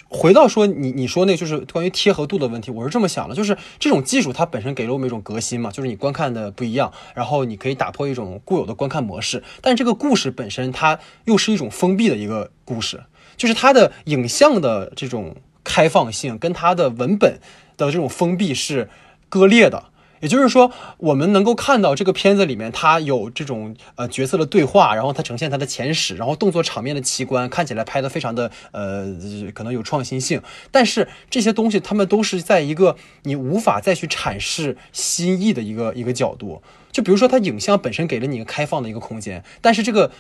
[0.09, 13.03] 回到说你你说那就是关于贴合度的问题，我是这么想的，就是这种技术它本身给了我们一种革新嘛，就是你观看的不一样，然后你可以打破一种固有的观看模式，但这个故事本身它又是一种封闭的一个故事，
[13.37, 15.35] 就是它的影像的这种
[15.65, 17.41] 开放性跟它的文本
[17.77, 18.89] 的这种封闭是
[19.29, 19.90] 割裂的。
[20.21, 29.07] 也就是说，我们能够看到这个片子里面，它有这种呃角色的对话，然后它呈现它的前史，然后动作场面的奇观，看起来拍的非常的呃，
[29.55, 30.41] 可能有创新性。
[30.71, 36.63] 但是这些东西，他们都是在一个你无法再去阐释新意的一个一个角度。
[36.93, 40.11] 就比如说，它影像本身给了你一个开放的一个空间，但是这个。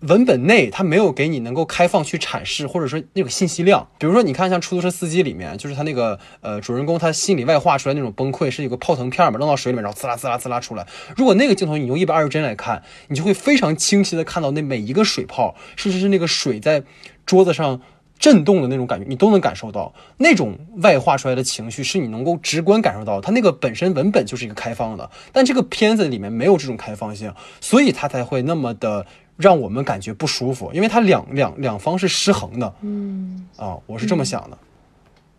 [0.00, 3.86] 文本内它没有给你能够开放去阐释，或者说那个信息量。
[3.98, 10.86] 比如说，你看像出租车司机里面，就是他那个呃主人公他心里外化出来那种崩溃，是有个泡腾片嘛，扔到水里面，然后滋啦滋啦滋啦出来。
[11.16, 16.82] 如果那个镜头你用一百二十帧来看，你就会非常清晰的看到那每一个水泡，甚至是那个水在
[17.26, 17.78] 桌子上
[18.18, 23.20] 震动的那种感觉，你都能感受到那种外化出来的情绪，是你能够直观感受到。
[23.20, 29.04] 它那个本身文本就是一个开放的，但这个片子里面没有这种开放性，所以它才会那么的。
[29.40, 32.72] 让我们感觉不舒服，因为它两两两方是失衡的。
[32.82, 34.58] 嗯，啊，我是这么想的，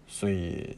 [0.08, 0.76] 所以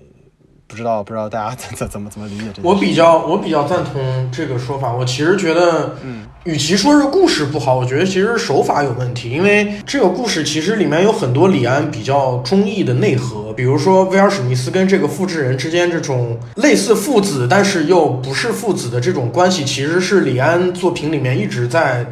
[0.67, 2.67] 不知道不知道大家怎怎怎么怎么理解这个。
[2.67, 4.93] 我比较我比较赞同这个说法。
[4.93, 9.29] 我其实觉得，嗯，与其说是故事不好，我觉得其实手法有问题。
[9.29, 22.05] 因为这个故事其实里面有很多李安比较中意的内核，比如说威尔史密斯跟这个复制人之间这种类似父子，但是又不是父子的这种关系，其实是李安作品里面一直在。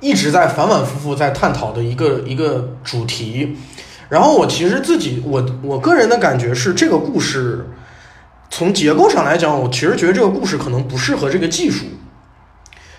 [0.00, 3.56] 一直在反反复复在探讨的一个一个主题，
[4.10, 7.66] 然后我其实自己我我个人的感觉是，这个故事
[8.50, 11.86] 从结构上来讲，我其实觉得这个故事可能不适合这个技术。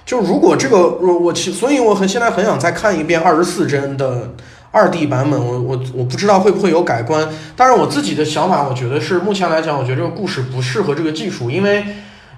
[0.06, 4.34] 就如果这个我我其所以我很现在很想再看一遍二十四帧的
[4.72, 7.30] 二 D 版本，我我我不知道会不会有改观。
[7.56, 11.86] 但是我自己的想法，我觉得是目前来讲，我觉得这个故事不适合这个技术，因为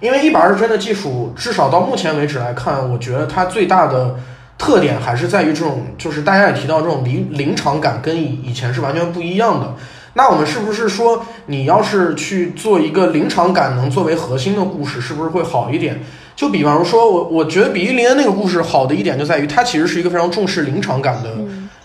[0.02, 4.16] 因为一百二十帧的技术，至少到目前为止来看，我觉得它最大的。
[4.60, 9.74] 特点还是在于这种，就是大家也提到这种临临场感跟以以前是完全不一样的。
[10.14, 16.04] 那我们是不是说，你要是去做一个临场感能作为核心的故事，是不是会好一点？
[16.36, 21.30] 就比方说，我我觉得比利林恩那个故事好的一点就在于，它其实是一个非常重视临场感的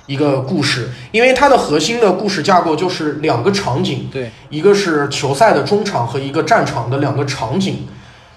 [0.06, 7.86] 一个故事，因为它的核心的故事架构就是两个场景，对，一个是球赛的中场和一个战场的两个场景，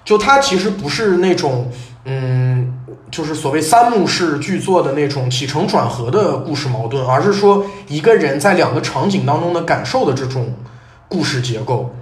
[0.05, 1.71] 就它其实不是那种，
[2.05, 2.76] 嗯。
[3.09, 10.53] 就是所谓三幕式剧作的那种起承转合的故事矛盾，而是说一个人在两个场景当中的感受的这种
[11.07, 11.93] 故事结构。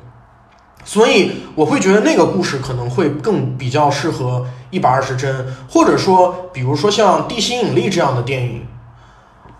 [0.83, 8.61] 所以我会觉得那个故事可能会更比较适合一百二十帧，或者说，比如说像《地心引力》这样的电影，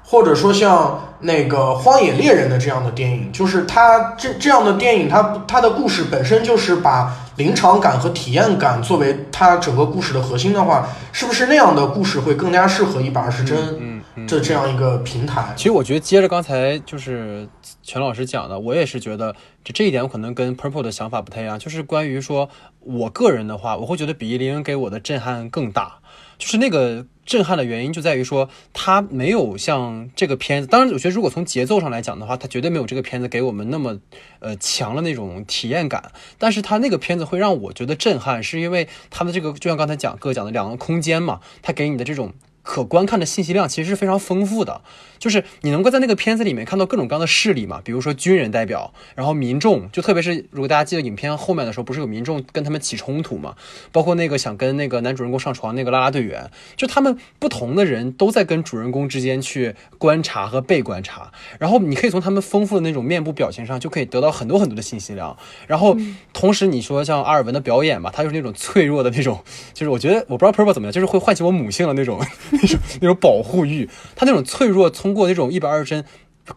[0.05, 14.27] 或者说像那个《荒野猎人》的这样的电影，就是它这这样的电影，它它的故事本身就是把临场感和体验感作为它整个故事的核心的话，是不是那样的故事会更加适合一百二十帧嗯嗯。
[14.27, 15.53] 这这样一个平台？
[15.55, 17.47] 其实我觉得接着刚才就是
[17.81, 25.95] 全老师讲的，我也是觉得这这一点我可能跟 Purple 的想法不太一样，就是关于说我个人的话，我会觉得《比利林恩》给我的震撼更大，
[26.37, 33.99] 就是那个震撼的原因就在于说它没有像这个片子，当然我觉得如果从节奏上来讲的话，它绝对没有这个片子给我们那么
[34.39, 42.33] 呃强的那种体验感，但是它那个片子会让我觉得震撼，是因为它的这个就像刚才讲各讲的两个空间嘛，它给你的这种。
[42.65, 44.81] 可观看的信息量其实是非常丰富的，
[45.19, 53.55] 就是你能够在那个片子里面看到各种各样的势力嘛，比如说军人代表，然后民众，就特别是如果大家记得影片后面的时候，不是有民众跟他们起冲突嘛，
[53.91, 65.95] 包括那个想跟那个男主人公上床那个啦啦队员，就他们不同的人都在跟主人公之间去观察和被观察，然后你可以从他们丰富的那种面部表情上就可以得到很多很多的信息量，然后
[66.33, 69.39] 同时你说像阿尔文的表演嘛，他就是那种脆弱的那种，
[69.71, 72.19] 就是我觉得我不知道 Purple 怎么样，就是会唤起我母性的那种。
[72.61, 76.03] 那 种那种保护欲，他那种脆弱，通过那种一百二十帧，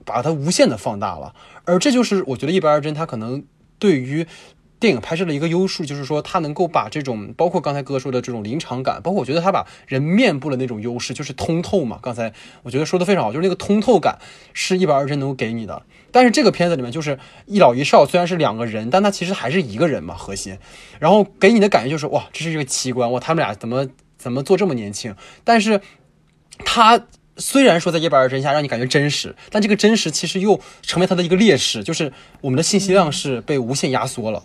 [0.05, 1.35] 把它无限的放大了。
[1.65, 3.45] 而这就是我觉得一百二十帧它可能
[3.79, 4.27] 对于
[4.81, 11.99] 电影拍摄的一个优势，就是说它能够把这种包括刚才哥说的这种临场感，包括我觉得他把人面部的那种优势，就是通透嘛。
[12.01, 12.33] 刚才
[12.63, 14.19] 我觉得说的非常好，就是那个通透感
[14.53, 15.83] 是一百二十帧能够给你的。
[16.13, 20.57] 但是这个片子里面就是一老一少，虽然是两个人，但他其实还是一个人嘛，核心。
[21.01, 23.87] 然后给你的感觉就是哇，这是一个奇观，哇，他们俩怎么
[24.19, 25.15] 怎么做这么年轻？
[25.45, 25.81] 但是。
[26.65, 27.01] 他
[27.37, 34.43] 虽然说在一百二帧下让你感觉真实，但这个真实其实又成为它的一个劣势，就是我们的信息量是被无限压缩了，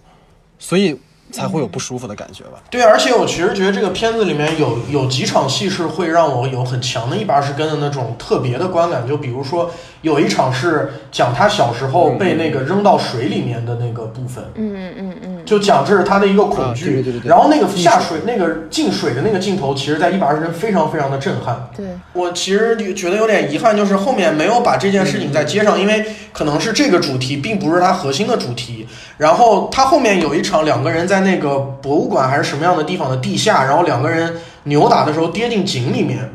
[0.60, 0.96] 所以
[1.32, 2.62] 才会有不舒服的感觉吧。
[2.70, 15.33] 对，而且我其实觉得这个片子里面有有几场戏是会让我有很强的一百二十帧的那种特别的观感，就比如说有一场是讲他小时候被那个扔到水里面的那个部分，嗯嗯嗯嗯。
[15.46, 17.30] 就讲这是他的一个恐惧，对对对。
[17.30, 21.70] 然后那个下水那个进水的那个镜头，其实，在一百二十帧非常非常的震撼。
[21.76, 28.88] 对我其实觉得有点遗憾，就是后面没有把这件事情再接上，因为可能是这个主题并不是它核心的主题。
[29.18, 36.30] 然后他后面有一场两个人在那个博物馆还是什么样的地方的地下，然后两个人扭打的时候跌进井里面。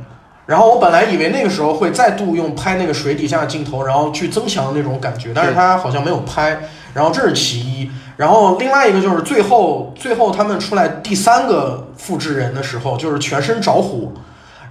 [0.47, 6.59] 然后我本来以为那个时候会再度用拍那个水底下的镜头，然后去增强那种感觉，但是他好像没有拍。
[6.94, 7.90] 然后这是其一。
[8.18, 14.12] 然后另外一个就是最后最后他们出来第三个复制人的时候，就是全身着火，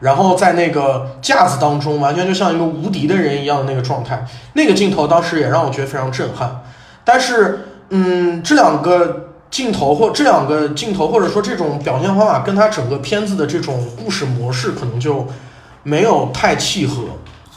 [0.02, 4.26] 然后在那个架子当中，完全就像一个无敌的人一样的那个状态。
[4.52, 6.62] 那个镜头当时也让我觉得非常震撼。
[7.06, 15.26] 但是，嗯，这两个镜头或这两个镜头或者说这种表现方法，跟他整个片子的这种故事模式可能就
[15.84, 17.04] 没有太契合。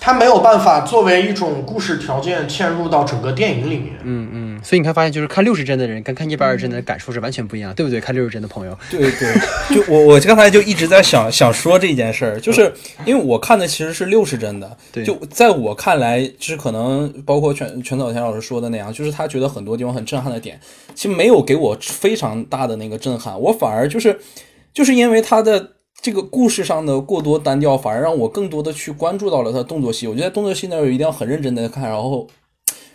[0.03, 3.97] 它没有办法作为一种故事条件嵌入到整个电影里面。
[4.03, 8.01] 嗯嗯，所以你看，发现就是看六十帧的人跟看一百二十帧的感受是完全不一样，对不对？
[8.01, 9.35] 看六十帧的朋友，对对，
[9.75, 12.73] 就我我刚才就一直在想想说这件事儿，就是
[13.05, 20.61] 因为我看的其实是六十帧的，就在我看来，就是可能包括全全早田老师说的那样，就是他觉得很多地方很震撼的点，
[20.95, 24.19] 其实没有给我非常大的那个震撼，我反而就是
[24.73, 25.73] 就是因为他的。
[26.03, 30.07] 这个故事上的过多单调，反而让我更多的去关注到了他动作戏。
[30.07, 32.27] 我觉得动作戏那儿一定要很认真的看，然后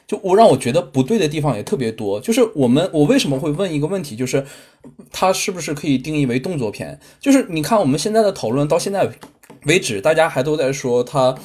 [0.07, 2.19] 就我让我觉得不对的地方也特别多。
[2.19, 4.45] 就是我们我为什么会问一个问题，就是
[5.11, 6.99] 它是不是可以定义为动作片？
[7.19, 9.09] 就是你看我们现在的讨论到现在
[9.65, 11.35] 为止，大家还都在说它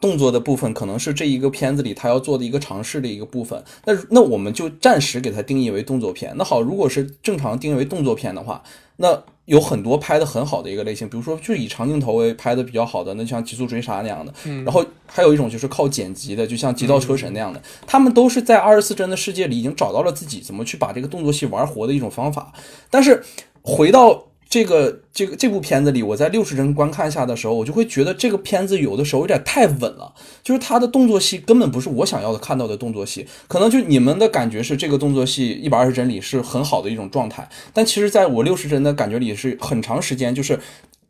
[0.00, 3.64] 动作的部分可能是这一个片子里他要做的一个尝试的一个部分。
[3.86, 6.34] 那那我们就暂时给它定义为动作片。
[6.36, 8.62] 那好，如果是正常定义为动作片的话，
[8.96, 14.32] 那有很多拍的很好的一个类型，比如说就是以长镜头为拍的比较好的，那像极速追杀那样的。
[14.64, 22.52] 然后还有一种就是靠剪辑的，就像极道车神那样的，他们都是在二十四帧的世界里已经找到了自己怎么去把这个动作戏玩活的一种方法。
[22.90, 23.24] 但是
[23.62, 24.26] 回到。
[24.54, 30.14] 这个这个这部片子里，我在六十帧观看下的时候，我就会觉得这个片子有的时候有点太稳了，
[30.44, 33.26] 就是它的动作戏根本不是我想要的看到的动作戏。
[33.48, 40.60] 可能就你们的感觉是这个动作戏一百二十帧里是很好的一种状态，但其实在我六十帧的感觉里是很长时间，就是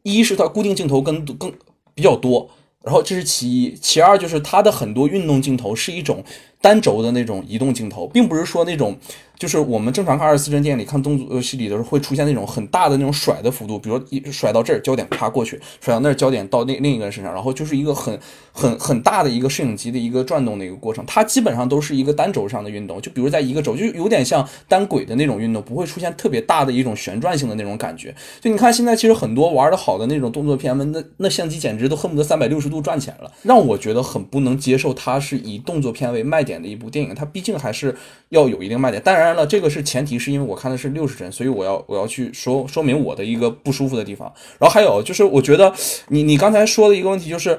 [0.05, 1.53] 一是它固定镜头更更
[1.95, 2.49] 比较多，
[2.83, 6.25] 然后这是其一，其二就是它的很多运动镜头是一种
[6.63, 8.99] 单轴的那种移动镜头，并不是说那种。
[9.45, 18.19] 就是我们正常看二十四帧电影里看动作戏里的时候，会出现那种很大的那种甩的幅度，比如一甩到这儿，焦点啪过去，甩到那儿，焦点到另另一个人身上，然后就是一个很
[18.53, 21.05] 很很大的一个摄影机的一个转动的一个过程。
[21.07, 28.15] 它基本上都是一个单轴上的运动，就比如在一个轴，就有点像单轨的那种运动，不会出现特别大的一种旋转性的那种感觉。
[28.41, 34.95] 就你看现在其实很多玩的好的那种动作片们，那那相机简直都恨不得三百六十度转起来了，让我觉得很不能接受。
[34.95, 37.95] 它是以动作片为卖点的一部电影，它毕竟还是
[38.31, 39.03] 要有一定卖点。
[39.03, 44.33] 当然那，这个是前提，是因为我看的是六十帧，所以我要我要去说说明我的一个不舒服的地方。
[44.59, 45.73] 然后还有就是，我觉得
[46.09, 47.59] 你你刚才说的一个问题就是。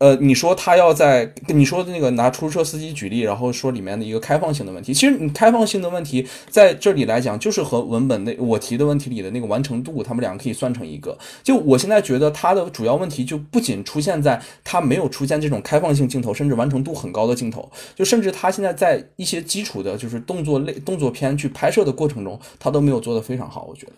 [0.00, 11.18] 呃，你说他要在你说的那个拿出租车司机举例，然后说里面的一个开放性的问题，其实你开放性的问题在这里来讲，就是和文本那我提的问题里的那个完成度，他们两个可以算成一个。
[11.42, 23.92] 就我现在觉得他的主要问题就不仅出现在他没有出现这种开放性镜头，甚至完成度很高的镜头，就甚至他现在在一些基础的，就是动作类动作片去拍摄的过程中，他都没有做得非常好，我觉得。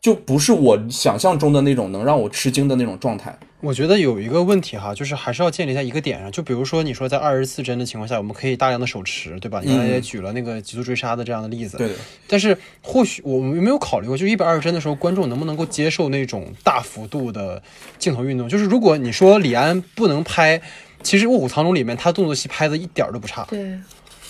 [0.00, 3.36] 就不是我想象中的那种能让我吃惊的那种状态。
[3.66, 6.30] 我觉得有一个问题哈，就是还是要建立在一个点上。
[6.30, 9.60] 就比如说你说在二十四帧的情况下，我们可以大量的手持，对吧？
[9.64, 11.76] 你刚才也举了那个极速追杀的这样的例子。
[11.76, 11.90] 对。
[12.28, 17.60] 但是或许我们有没有考虑过，就一百二十帧的时候，观众能不能够接受那种大幅度的
[17.98, 18.48] 镜头运动？
[18.48, 20.62] 就是如果你说李安不能拍，
[21.02, 23.44] 其实《卧虎藏龙》里面他动作戏拍的一点都不差。
[23.50, 23.76] 对。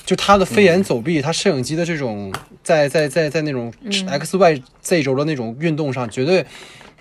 [0.06, 2.32] 就他的飞檐走壁，他摄影机的这种
[2.62, 3.72] 在在在在那种
[4.08, 6.46] X Y Z 轴的那种运动上，绝对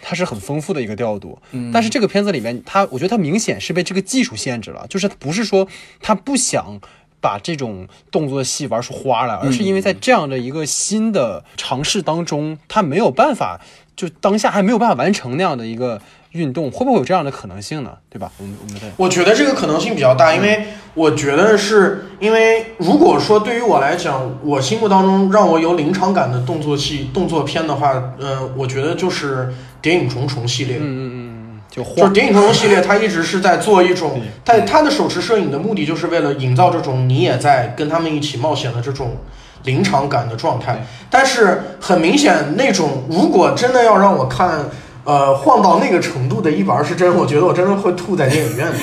[0.07, 1.37] 它是很丰富的一个调度。
[1.73, 5.67] 但是这个片子里面，它我觉得它明显是被这个技术限制了，就是不是说
[5.99, 6.79] 他不想
[7.19, 13.59] 把这种动作戏玩出花来，而是因为在这样的一个新的尝试当中，他没有办法，
[13.95, 16.01] 就当下还没有办法完成那样的一个。
[16.35, 17.91] 运动会不会有这样的可能性呢？
[18.09, 18.29] 对吧？
[18.37, 29.43] 我们我们在我觉得这个可能性比较大，因为我觉得是因为如果说对于我来讲，我心目当中让我有临场感的动作戏动作片的话，呃，我觉得就是
[29.81, 30.75] 《谍影重重》系列。
[30.77, 39.15] 嗯嗯嗯，就就是《谍影重重》系列，它一直是在做一种，它它的手持摄影的目的就是为了营造这种你也在跟他们一起冒险的这种
[39.63, 40.85] 临场感的状态。
[41.09, 44.65] 但是很明显，那种如果真的要让我看。
[45.05, 48.77] 呃，晃到那个程度的一百二十帧，我觉得我真的会吐在电影院里。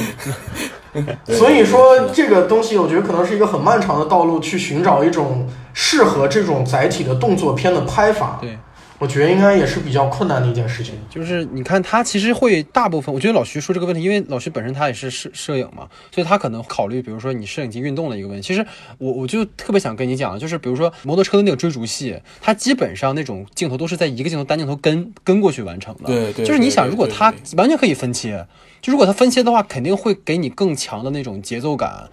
[1.34, 8.38] 所以说，这个东西我觉得可能是一个很漫长的道路，去寻找一种适合这种载体的动作片的拍法。
[8.40, 8.58] 对。
[9.02, 18.46] 我觉得应该也是比较困难的一件事情，就是你看他其实会大部分，我觉得老徐说这个问题，因为老徐本身他也是摄摄影嘛，所以他可能考虑，比如说你摄影机运动的一个问题。
[18.46, 18.64] 其实
[18.98, 26.04] 我我就特别想跟你讲，就是比如说摩托车的那个追逐戏，它基本上那种镜头都是在一个镜头单镜头跟跟过去完成的。
[26.06, 26.46] 对对。
[26.46, 28.46] 就是你想，如果它完全可以分切，
[28.80, 32.08] 就如果它分切的话，肯定会给你更强的那种节奏感、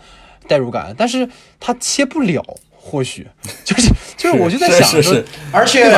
[0.47, 1.29] 代入感，但是
[1.59, 2.43] 它切不了。
[2.81, 3.27] 或许
[3.63, 5.21] 就是就是，我就在想说，
[5.51, 5.91] 而且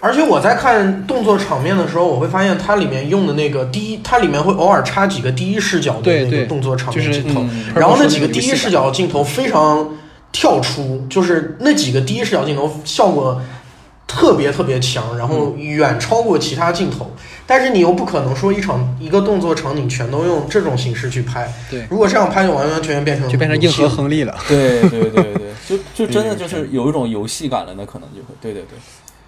[0.00, 9.88] 而且我在看动作场面的时候，我会发现它里面用的那个第一，它里面会偶尔插几个第一视角的那个动作场面镜头，然后那几个第一视角镜头非常
[10.32, 13.40] 跳出，就是那几个第一视角镜头效果
[14.06, 17.10] 特别特别强，然后远超过其他镜头。
[17.48, 28.62] 但是你又不可能说一场一个动作场景全都用这种形式去拍，对，如果这样拍就完完全全变成就变成硬核亨利了，对对对对， 就就真的就是有一种游戏感了，那可能就会，对对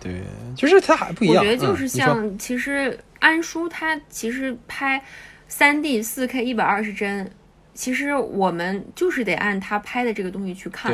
[0.01, 0.22] 对，对，
[0.57, 1.37] 就是它还不一样。
[1.37, 5.01] 我觉得就是像其实安叔他其实拍
[5.47, 7.31] 三 D 四 K 一百二十帧，
[7.72, 10.93] 其实我们就是得按他拍的这个东西去看。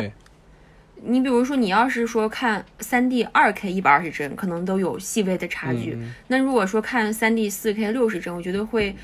[1.07, 5.98] 你比如说，你要是说看三 D 二 K 一百二十帧，可能都有细微的差距。
[6.28, 8.94] 那如果说看三 D 四 K 六十帧，我觉得会，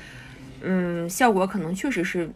[0.61, 2.29] 嗯，效果可能确实是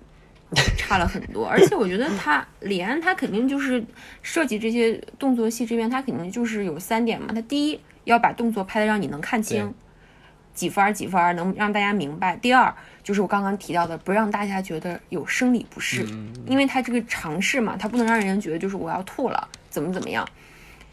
[0.77, 1.47] 差了很多。
[1.47, 3.83] 而且我觉得他李安他肯定就是
[4.21, 7.27] 设计这些动作戏这边，他肯定就是有三点嘛。
[7.33, 9.73] 他第一要把动作拍的让你能看清。
[10.53, 12.37] 几分几分能让大家明白。
[12.37, 12.73] 第二
[13.05, 16.03] 就是我刚刚提到的，不让大家觉得有生理不适，
[16.47, 20.27] 因为他这个尝试嘛，他不能让人觉得就是我要吐了，怎么怎么样。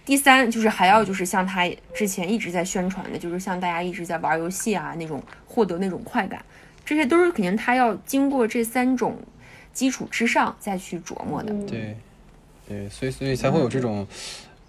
[0.05, 6.45] 第三就是还要就是像他之前一直在宣传的，就是像大家一直在玩游戏啊那种获得那种快感，
[6.85, 9.19] 这些都是肯定他要经过这三种
[9.73, 11.55] 基础之上再去琢磨的。
[11.67, 11.97] 对，
[12.69, 14.07] 对，所以所以才会有这种。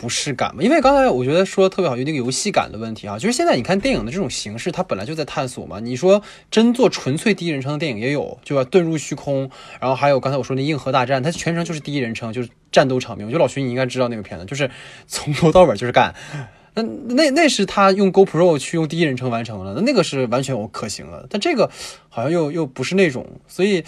[0.03, 0.61] 不适感嘛？
[0.61, 5.79] 因为刚才我觉得说的特别好，就那个游戏感的问题啊，就是现在你看电影的这种形式，它本来就在探索嘛。
[5.79, 9.49] 你说真做纯粹第一人称的电影也有，就要遁入虚空，
[9.79, 13.25] 然后还有刚才我说那硬核大战，它全程就是第一人称，就是战斗场面。
[13.25, 14.69] 我觉得老徐你应该知道那个片子，就是
[15.07, 16.13] 从头到尾就是干。
[16.75, 21.25] 那那那是他用 GoPro 去用第一人称完成了，那那个是完全可行的。
[21.29, 21.71] 但这个
[22.09, 23.83] 好像又又不是那种，所以。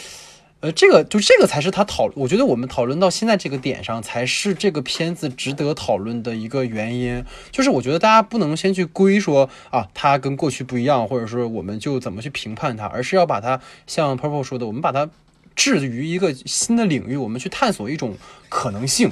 [0.66, 7.24] 呃，这个就这个才是他讨，我觉得我们讨论到现在这个点上，才是这个片子值得讨论的一个原因。
[7.52, 15.08] 就是我觉得大家不能先去归说啊，它跟过去不一样，或者说我们就怎么去评判它，而是要把它像 Purple 说的，我们把它
[15.56, 18.16] 置于一个新的领域，我们去探索一种
[18.50, 19.12] 可能性。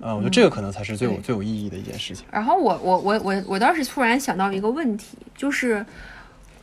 [0.00, 2.26] 啊，我觉得这个可能才是最有最有意义的一件事情。
[2.32, 5.86] 然后我我我我我倒是突然想到一个问题，就是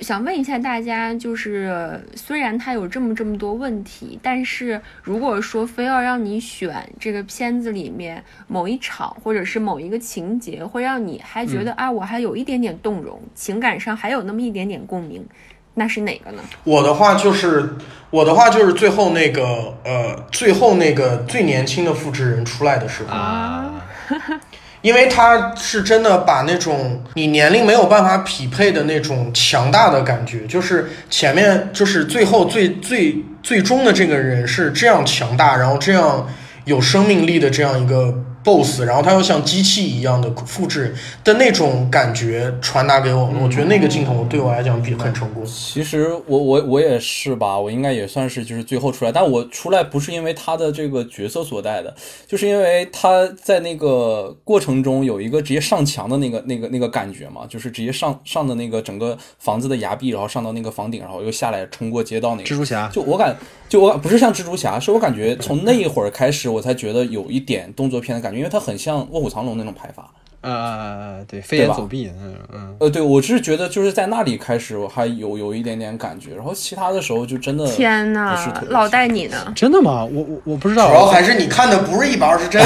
[0.01, 15.25] 想问一下大家，就是虽然它有这么这么多问题，但是如果说非要让你选这个片子里面某一场或者是某一个情节，会让你还觉得啊，我还有一点点动容，情感上还有那么一点点共鸣，
[15.73, 16.43] 那是哪个呢？
[16.63, 17.75] 我的话就是，
[18.09, 23.85] 我的话就是最后那个呃，最后那个最年轻的复制人出来的时候，啊，
[24.86, 36.29] 因为他是真的把那种你年龄没有办法匹配的那种强大的感觉，就是前面就是最后最最最终的这个人是这样强大，然后这样
[36.65, 38.13] 有生命力的这样一个
[38.45, 45.43] BOSS，然后他又像机器一样的复制的那种感觉传达给我们，我觉得那个镜头对我来讲比很成功。
[45.45, 51.93] 其实我我我也是吧，我应该也算是就是最后出来，但我出来不是因为他的这个角色所带的，
[52.27, 62.43] 就是因为他在那个过程中有一个直接上墙的那个那个那个感觉嘛，就是直接上上的那个整个房子的崖壁，然后上到那个房顶，然后又下来冲过街道那个。
[62.43, 62.87] 蜘蛛侠。
[62.93, 63.35] 就我感，
[63.67, 70.09] 就我不是像蜘蛛侠，是我感觉从那一会儿开始，我才觉得有一点动作片的感觉，因为它很像《卧虎藏龙》那种排法。
[70.41, 79.51] 呃，对，飞檐走壁，嗯嗯，呃，对我是觉得就是在那里开始，我还有有一点点感觉，然后其他的时候就真的天不是特别，呐老带你呢？
[79.55, 80.05] 真的吗？
[80.05, 82.61] 我我我不知道主要，还是你看的不是一百二十帧，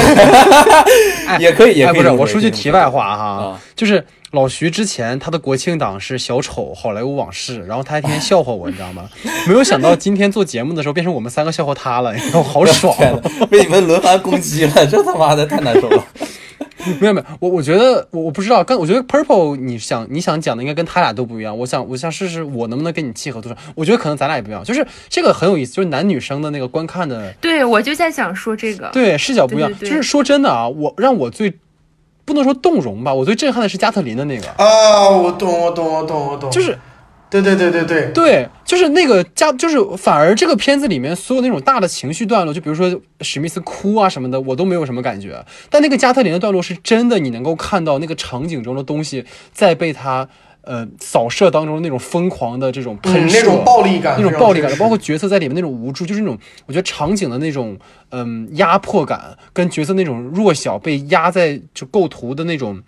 [1.40, 2.16] 也可以，也可以这么说。
[2.16, 9.08] 我说句题外话哈啊，就是老徐之前他的国庆档是小丑好莱坞往事，然后他还天天笑话我，你知道吗？
[9.46, 12.94] 没有想到今天做节目的时候变成我们三个笑话他了，你知道我好爽。
[13.50, 16.04] 被你们轮番攻击了，这他妈的太难受了。
[16.98, 21.58] 没有没有，我我觉得我我不知道，刚我觉得 Purple 你想你想讲的应该跟他俩都不一样。
[21.58, 23.58] 我想我想试试我能不能跟你契合多少。
[23.74, 28.88] 我觉得可能咱俩也不一样，就是这个很有意思，就是男女生的那个观看的对，我就在想说这个。
[28.92, 29.68] 对视角不一样。
[29.70, 31.52] 对对对就是说真的啊，我让我最
[32.30, 36.78] 不能说动容吧，我最震撼的是加特林的那个，啊，我懂，我懂，我懂，我懂，就是
[37.28, 45.44] 对对对对对，对，就是那个加，就是反而这个片子里面所有那种大的情绪段落，就比如说史密斯哭啊什么的，我都没有什么感觉。
[45.68, 50.28] 但那个加特林的段落是真的，你能够看到那个场景中的东西在被他
[50.62, 57.78] 呃扫射当中那种疯狂的这种喷嗯，射，那种暴力感，那种暴力感，包括角色在里面那种无助，就是那种我觉得场景的那种
[58.10, 62.82] 嗯压迫感，跟角色那种弱小被压在就构图的那种，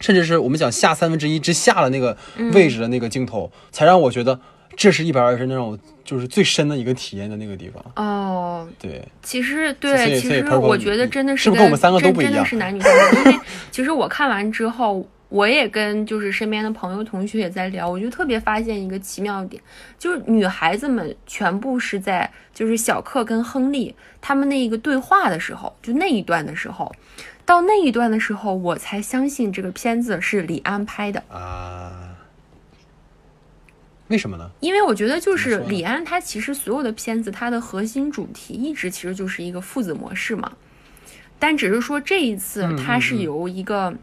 [0.00, 2.16] 甚至是我们讲下三分之一之下的那个
[2.52, 4.38] 位置的那个镜头，才让我觉得
[4.76, 7.84] 这是一百二十那种就是最深的一个体验的那个地方。
[7.96, 12.32] 哦，对，其实对，其实我觉得真的是不是跟我们三个都真不一样？
[12.32, 13.40] 真的是男女分开，因为
[13.72, 19.62] 其实我看完之后，我也跟就是身边的朋友同学也在聊，我就特别发现一个奇妙点，
[19.98, 26.94] 就是女孩子们全部是在就是小克跟亨利他们那一个对话的时候，就那一段的时候。
[27.44, 32.14] 到那一段的时候，我才相信这个片子是李安拍的，啊，
[34.08, 34.50] 为什么呢？
[34.60, 40.52] 因为我觉得就是李安他其实所有的片子，他的核心主题一直其实就是一个父子模式嘛，
[41.38, 43.94] 但只是说这一次嗯他是由一个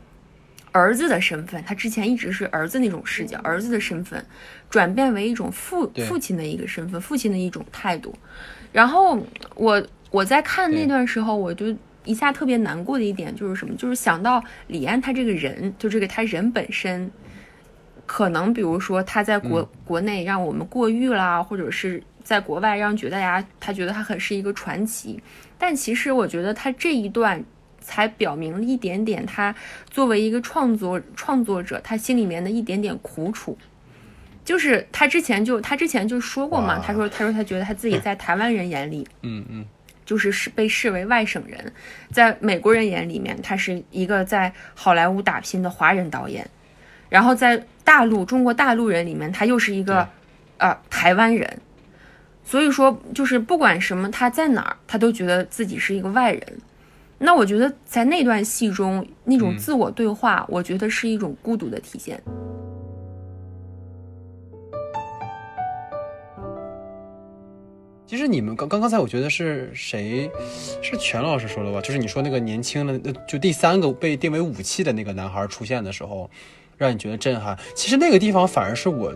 [0.75, 4.21] 儿子的身份，他之前一直是儿子那种视角，儿子的身份
[4.69, 8.13] 转变为一种父父亲的一个身份，父亲的一种态度。
[8.73, 9.17] 然后
[9.55, 11.73] 我我在看那段时候，我就
[12.03, 17.09] 一下特别难过的一点就是什么，就是想到李安他这个人，就这个他人本身。
[18.07, 25.19] 可能比如说他在国、国内让我们过誉啦，或者是在国外让觉得大家他觉得他很是一个传奇，
[25.57, 27.43] 但其实我觉得他这一段
[27.85, 29.55] 才表明了一点点他
[29.89, 33.57] 作为一个创作创作者他心里面的一点点苦楚。
[34.43, 39.65] 就是他之前就他之前就说过嘛，他说他说他觉得他自己在台湾人眼里，嗯嗯，
[40.05, 41.73] 就是是被视为外省人，
[42.11, 46.47] 在美国人眼里面，他是一个在好莱坞打拼的华人导演，
[47.09, 50.07] 然后在大陆中国大陆人里面，他又是一个
[50.57, 51.59] 呃台湾人，
[52.43, 56.43] 所以说就是不管什么他在哪儿，他都觉得自己是一个外人。
[57.17, 62.21] 那我觉得在那段戏中那种嗯自我对话，我觉得是一种孤独的体现。
[68.07, 70.29] 其实你们刚刚刚才我觉得是谁，
[70.81, 71.81] 是全老师说的吧？
[71.81, 76.29] 就是你说那个年轻的，呃就第三个被定为武器的那个男孩出现的时候，
[76.77, 77.57] 让你觉得震撼。
[77.73, 79.11] 其实那个地方反而是我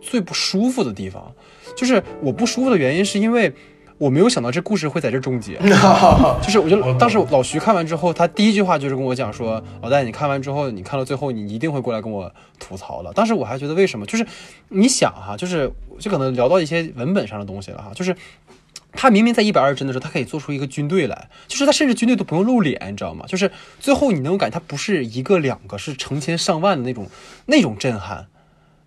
[0.00, 1.30] 最不舒服的地方，
[1.76, 3.52] 就是我不舒服的原因是因为，
[3.98, 5.56] 我没有想到这故事会在这终结。
[6.42, 14.04] 就是我觉得当时老徐看完之后，他第一句话就是跟我讲说：“老戴，你看完之后，你看到最后，你一定会过来跟我吐槽的。”当时我还觉得为什么？
[14.06, 14.26] 就是
[14.68, 18.14] 你想哈，就是就可能聊到一些文本上的东西了哈，就是。
[18.96, 23.24] 他明明在一百二十帧的时候，他可以做出一个军队来，就是他甚至军队都不用露脸，你知道吗？
[23.26, 27.08] 就是最后你能感觉他不是一个两个，是成千上万的那种
[27.46, 28.28] 那种震撼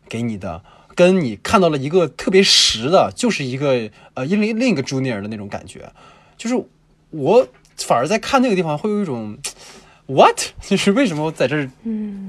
[0.08, 0.62] 给你的，
[0.98, 5.90] 跟你看到了一个特别实的，就是一个呃另另一个 junior 的那种感觉，
[6.36, 6.62] 就是
[7.12, 9.38] 我反而在看那个地方会有一种
[10.08, 11.70] what， 就是为什么在这儿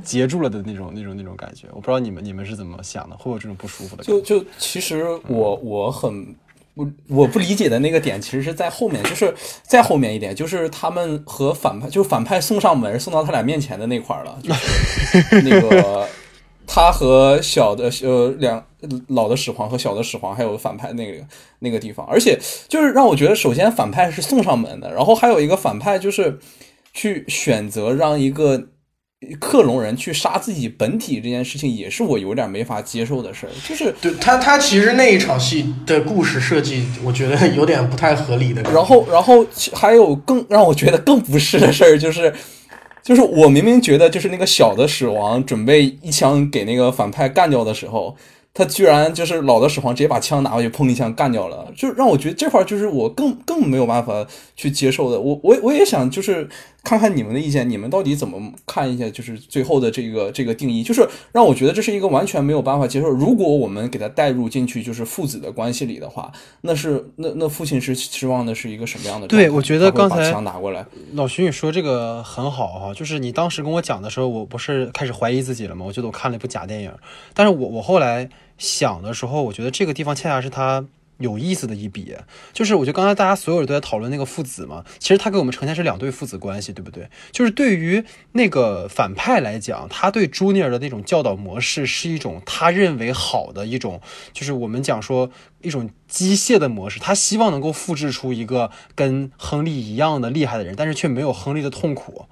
[0.05, 4.05] 截住了的那种那种那种感觉，我不知道你们你们是怎么想的，会有这种不舒服的？
[4.05, 6.37] 就就其实我我很。
[6.79, 16.09] 我我不理解的那个点，其实是在后面，就是再后面一点，就是他们和反派，就是反派送上门，送到他俩面前的那块儿了，就是那个
[16.69, 18.65] 他和小的呃两
[19.09, 21.25] 老的始皇和小的始皇，还有反派那个
[21.59, 22.39] 那个地方，而且
[22.69, 26.39] 就是让我觉得，首先反派是送上门的，然后还有一个反派就是
[26.93, 28.69] 去选择让一个。
[29.41, 33.51] 克隆人去杀自己本体这件事情，也是我有点没法接受的事儿。
[33.69, 38.63] 就是对他，他其实那一场戏的故事设计，我觉得有点不太合理的。
[38.71, 42.33] 然后，然后还有更让我觉得更不适的事儿，就是，
[43.09, 48.15] 就是我明明觉得，就是那个小的始皇准备一枪给那个反派干掉的时候。
[48.53, 55.19] 他居然就是老的始皇直接把枪拿过去，砰一枪干掉了，就让我觉得这块就是我更更没有办法去接受的。
[55.19, 56.47] 我我我也想就是
[56.85, 59.09] 看看你们的意见，你们到底怎么看一下？
[59.11, 63.09] 就是最后的这个这个定义，就是让我觉得这是一个完全没有办法接受。
[63.09, 69.27] 如果我们给他带入进去，就是父子的关系里的话，那是那那父亲是期望的是一个什么样的？
[69.27, 75.85] 对，我觉得刚才枪拿过来，老徐你说这个很好哈，就是你当时跟我讲的时候，我不是开始怀疑自己了吗？
[75.85, 76.93] 我觉得我看了一部假电影，
[77.35, 78.29] 但是我我后来。
[78.59, 80.85] 想的时候，我觉得这个地方恰恰是他
[81.19, 82.15] 有意思的一笔，
[82.53, 87.11] 就是我觉得刚才大家所有人都在讨论那个父子嘛，其实他给我们呈现是两对父子关系，对不对？
[87.33, 94.01] 就是对于那个反派来讲，他对朱尼尔的那种教导模式是一种他认为好的一种，
[94.33, 102.27] 就是我们讲说一种机械的模式，他希望能够复制出一个跟亨利一样的厉害的人，但是却没有亨利的痛苦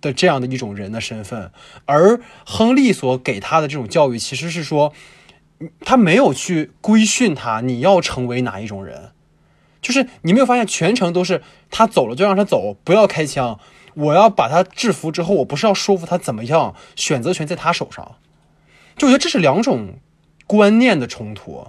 [0.00, 1.52] 的这样的一种人的身份，
[1.84, 4.92] 而亨利所给他的这种教育其实是说。
[5.80, 9.12] 他没有去规训他，你要成为哪一种人？
[9.80, 13.58] 就是你没有发现全程都是他走了就让他走，不要开枪。
[13.94, 18.16] 我要把他制服之后，我不是要说服他怎么样，选择权在他手上。
[18.96, 19.94] 就我觉得这是两种
[20.46, 21.66] 观念的冲突。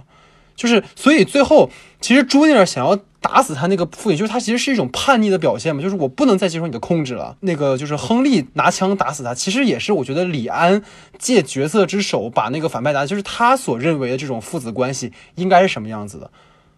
[0.54, 1.70] 就是所以最后，
[2.00, 2.98] 其实朱尼尔想要。
[3.20, 7.36] 打死他那个父亲，就是他其实是一种叛逆的表现嘛，就是我不能再接受你的控制了。
[7.40, 10.82] 那个就是亨利拿枪打死他，其实也是我觉得李安
[11.18, 16.30] 借角色之手把那个反派打，就是他所认为的这种父子关系应该是什么样子的。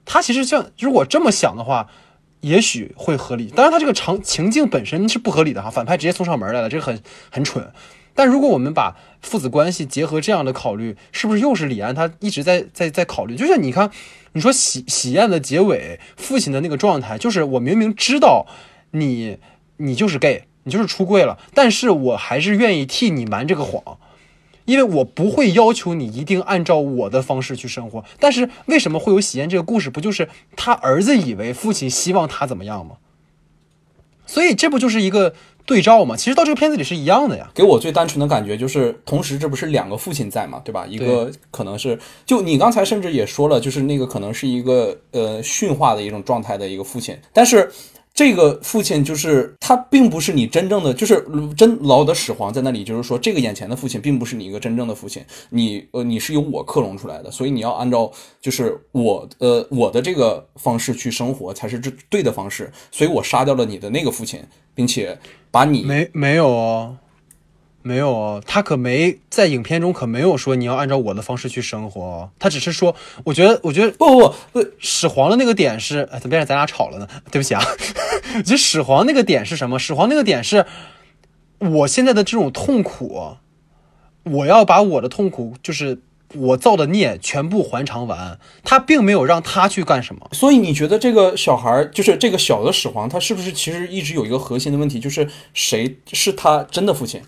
[0.05, 1.89] 他其实像如果这么想的话，
[2.41, 3.47] 也许会合理。
[3.55, 7.71] 当然，他这个场情境本身是不合理的哈，反派直接送上门来了，这个很很蠢。
[8.15, 13.37] 但如果我们把父子关系结合这样的考虑，是不是又是李安他一直在在在考虑？
[13.37, 13.91] 就像你看。
[14.35, 18.47] 你说喜喜宴的结尾，父亲的那个状态，就是我明明知道
[18.93, 19.37] 你
[19.77, 23.99] 你就是 gay，你就是出柜了，但是我还是愿意替你瞒这个谎，
[24.65, 28.03] 因为我不会要求你一定按照我的方式去生活。
[28.19, 29.91] 但是为什么会有喜宴这个故事？
[29.91, 32.97] 不就是他儿子以为父亲希望他怎么样吗？
[34.25, 35.35] 所以这不就是一个。
[35.67, 37.51] 对照嘛，其实到这个片子里是一样的呀。
[37.55, 40.87] 给我最单纯的感觉就是，同时这不是两个父亲在嘛，对吧？
[40.89, 47.71] 一个可能是，就你刚才甚至也说了，就是那个可能是一个呃驯化的一种状态的一个父亲，但是。
[48.15, 51.25] 这个父亲就是他，并不是你真正的，就是
[51.57, 64.41] 真老的始皇在那里，就是说这个眼前的父亲并不是你一个真正的父亲，你呃你是由我克隆出来的，所以你要按照就是我呃我的这个方式去生活才是这对的方式，所以我杀掉了你的那个父亲，
[64.75, 65.19] 并且
[65.51, 66.97] 把你没没有哦。
[67.83, 77.09] 没有哦，他可没在影片中可没有说你要按照我的方式去生活，他只是说，我觉得，我觉得不不不，始皇的那个点是，哎，怎么变成咱俩吵了呢？
[77.33, 77.63] 对不起啊，
[78.47, 79.79] 就始皇那个点是什么？
[79.79, 80.65] 始皇那个点是，
[81.59, 83.37] 我现在的这种痛苦，
[84.23, 86.01] 我要把我的痛苦，就是
[86.35, 88.39] 我造的孽全部还偿完。
[88.63, 97.21] 他并没有让他去干什么，所以你觉得这个小孩，就是这个小的始皇，他是不是其实一直有一个核心的问题，就是谁是他真的父亲？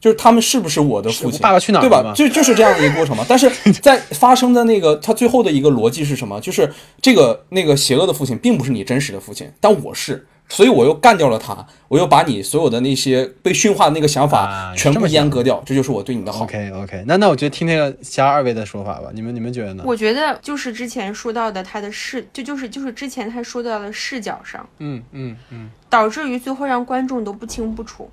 [0.00, 1.40] 就是他们是不是我的父亲？
[1.40, 1.82] 爸爸去哪儿？
[1.82, 2.12] 对吧？
[2.14, 3.24] 就就是这样的一个过程嘛。
[3.28, 3.50] 但是
[3.82, 6.40] 在发生的那个，他最后的一个逻辑是什么？
[6.40, 16.44] 就是这个那个邪恶的父亲并不是你真实的父亲，但我是，所以我又干掉了他，我又把你所有的那些被驯化的那个想法啊全部阉割掉，这就是我对你的好。
[16.44, 19.82] OK OK，那那我觉得听听其他二位的说法吧，你们你们觉得呢？
[19.86, 28.08] 我觉得就是之前说到的他的视，就就是就是之前他说到的视角上，嗯嗯嗯，导致于最后让观众都不清不楚。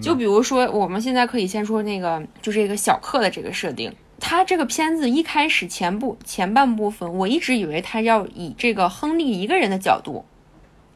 [0.00, 3.94] 就比如说，我们现在可以先说那个，就这个小克的这个设定。
[4.20, 10.24] 他这个片子一开始前部前半部分，我一直以为他要以这个亨利一个人的角度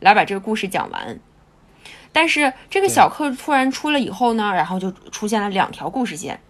[0.01, 1.19] 来把这个故事讲完。
[2.11, 6.41] 但是这个小克突然出了以后呢，然后就出现了两条故事线，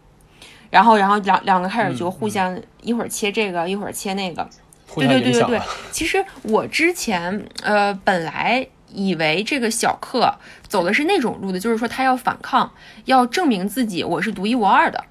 [0.70, 4.48] 然后然后两两个开始就互相一会儿切这个，一会儿切那个。
[4.94, 5.60] 对对对对对。，
[5.90, 10.34] 其实我之前呃本来以为这个小克
[10.66, 12.72] 走的是那种路的，就是说他要反抗，
[13.04, 15.04] 要证明自己我是独一无二的。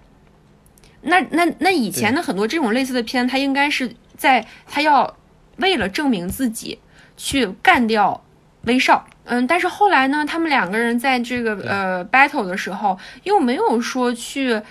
[1.01, 5.15] 那那那以前的很多这种类似的片，他应该是在他要
[5.57, 6.79] 为了证明自己
[7.15, 8.23] 去干掉
[8.63, 9.05] 威少。
[9.29, 14.61] 嗯，但是后来呢，他们两个人在这个呃 battle 的时候，又没有说去，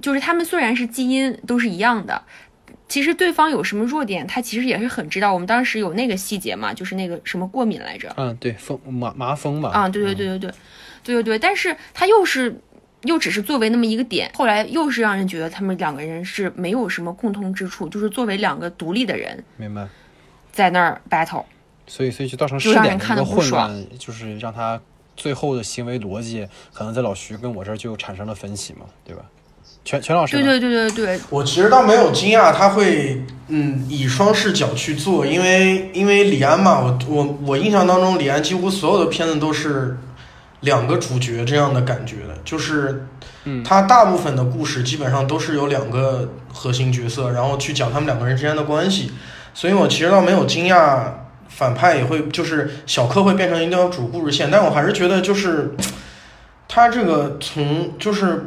[0.00, 2.22] 就是他们虽然是基因都是一样的，
[2.92, 5.32] 其实对方有什么弱点，他其实也是很知道。
[5.32, 8.12] 我们当时有那个细节嘛，就是那个什么过敏来着。
[8.18, 9.70] 嗯，对，风麻麻风嘛。
[9.70, 10.50] 啊，对对对对对，
[11.02, 12.54] 对对对，但是他又是
[13.04, 19.88] 又只是作为那么一个点，后来又是让人觉得他们两个人是没有什么共通之处，就是作为两个独立的人明白。
[20.52, 21.46] 在那儿 battle。
[21.86, 24.78] 所以所以就造成就让点看得不爽混乱，就是让他
[25.16, 29.24] 最后的行为逻辑可能在老徐跟我这儿就产生了分歧嘛，对吧？
[29.84, 39.96] 全全老师，对对对对对，我其实倒没有惊讶他会嗯以双视角去做，因为因为李安嘛，我我我印象当中李安几乎所有的片子都是
[40.60, 43.06] 两个主角这样的感觉的，就是
[43.44, 43.64] 嗯。
[43.64, 49.10] 他大部分的故事基本上都是有两个核心角色，然后去讲他们两个人之间的关系，
[49.52, 51.02] 所以我其实倒没有惊讶
[51.48, 55.74] 反派也会就是小克会变成一条主故事线，但我还是觉得就是
[56.68, 58.46] 他这个从就是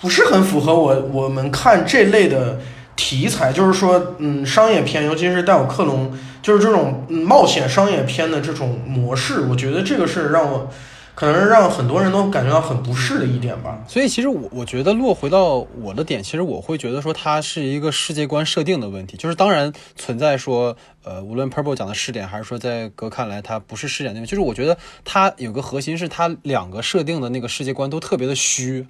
[0.00, 2.58] 不是很符合我我们看这类的
[2.96, 6.10] 题材，就是说，嗯，商业片，尤其是带有克隆，
[6.42, 10.70] 就是这种、冒险商业片的这种模式，我觉得这个是让我
[11.14, 13.78] 可能让很多人都感觉到很不适的一点吧。
[13.86, 20.74] 所以其实我我觉得落回到我的点，其实我会觉得说它是一个世界观设定的问题，就是当然存在说，
[21.04, 28.86] 呃，无论 Purple 讲的试点，还是说在哥看来它不是试点那个，就是我觉得它有个核心是它两个设定的那个世界观都特别的虚。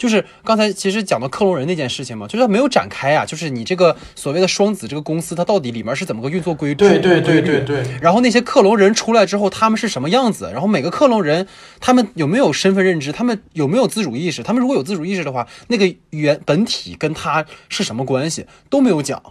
[0.00, 10.48] 就是刚才其实讲到克隆人那件事情嘛，就是它没有展开啊，就是你这个所谓的双子这个公司，它到底里面是怎么个运作规对对对对对，然后那些克隆人出来之后，他们是什么样子？
[10.54, 11.46] 然后每个克隆人，
[11.80, 13.12] 他们有没有身份认知？
[13.12, 14.42] 他们有没有自主意识？
[14.42, 19.22] 他们如果有自主意识的话，那个原本体跟他是什么关系都没有讲。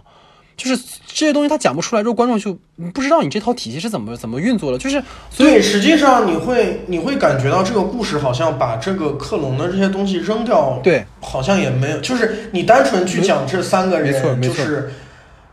[0.60, 2.56] 就是这些东西他讲不出来之后，观众就
[2.92, 4.76] 不知道你这套体系是怎么怎么运作的。
[4.76, 14.90] 就是所以对，实际上你会你会感觉到这个故事好像把这个克隆的这些东西扔掉，对好像也没有，就是你单纯去讲这三个人，没错没错就是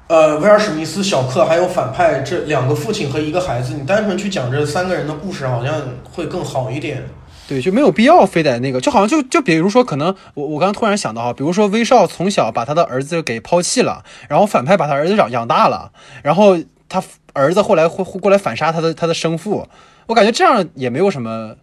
[0.08, 5.82] 呃威尔史密斯、小克还有反派这两个父亲和一个孩子，你单纯去讲这三个人的故事，好像
[6.12, 7.04] 会更好一点。
[7.48, 15.92] 对，就没有必要非得那个，就好像就就比如说，可能我我刚刚突然想到哈，比如说威少从小把他的儿子给抛弃了，然后反派把他儿子养养大了，
[16.24, 16.58] 然后
[16.90, 17.02] 他
[17.34, 19.68] 儿子后来会会过来反杀他的他的生父，
[20.08, 21.56] 我感觉这样也没有什么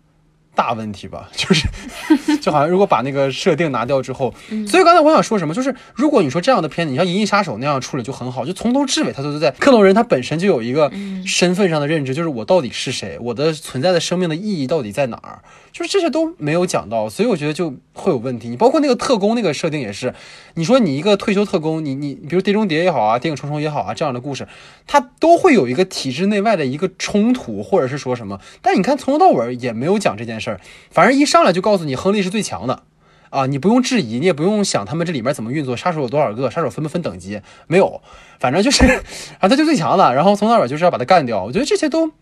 [0.54, 1.68] 大问题吧，就是
[2.40, 4.32] 就好像如果把那个设定拿掉之后，
[4.68, 10.90] 所以刚才我想说什么，就是如果你说这样的片子，你像《银翼杀手》那样处理就很好，就从头至尾他都在克隆人他本身就有一个
[11.26, 15.40] 身份上的认知，就是我到底是谁，我的存在的生命的意义到底在哪儿，
[15.74, 18.48] 就是这些都没有讲到，所以我觉得就会有问题。
[18.48, 20.14] 你包括那个特工那个设定也是，
[20.54, 24.46] 你说你一个退休特工，你你比如《碟中谍》也好啊，《电影重重》也好啊，这样的故事，
[24.86, 28.40] 它都会有一个体制内外的一个冲突，或者是说什么。
[28.62, 30.60] 但你看从头到尾也没有讲这件事儿，
[30.92, 32.84] 反正一上来就告诉你亨利是最强的。
[33.30, 38.00] 啊，你不用质疑，你也不用想他们这里面怎么运作，杀手有多少个，杀手分不分等级，没有，
[38.38, 38.84] 反正就是，
[39.42, 41.42] 啊，他就最强的，然后从头到尾就是要把他干掉。
[41.42, 42.12] 我觉得这些都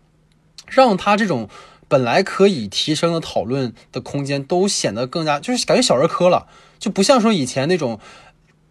[0.65, 1.47] 让他这种
[1.93, 6.47] 本来可以提升的讨论的空间都显得更加就是感觉小儿科了，
[6.79, 7.99] 就不像说以前那种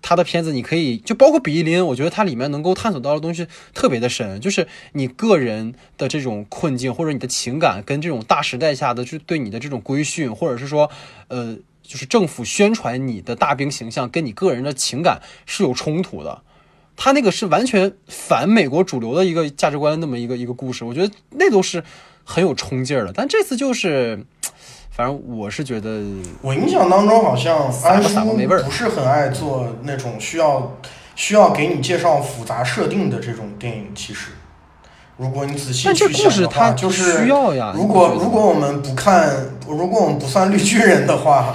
[0.01, 10.91] 他的片子，你可以就包括比利林，我觉得它里面能够探索到的东西特别的深，就是你个人的这种困境或者你的情感跟这种大时代下的就对你的这种规训，或者是说
[11.29, 11.57] 呃。
[11.85, 16.41] 就是政府宣传你的大兵形象跟你个人的情感是有冲突的，
[16.97, 21.83] 他那个是完全反美国主流的一个价值观那么一个一个故事，我觉得那都是
[22.25, 23.12] 很有冲劲儿了。
[23.14, 24.18] 但这次就是，
[24.91, 26.03] 反正我是觉得，
[26.41, 30.77] 我印象当中好像安叔不是很爱做那种需要
[31.14, 34.31] 需要给你介绍复杂设定的这种电影，其实。
[35.18, 39.31] 如果你仔细去想的话，就是需要呀如果如果我们不看，
[39.68, 41.53] 如果我们不算绿巨人的话，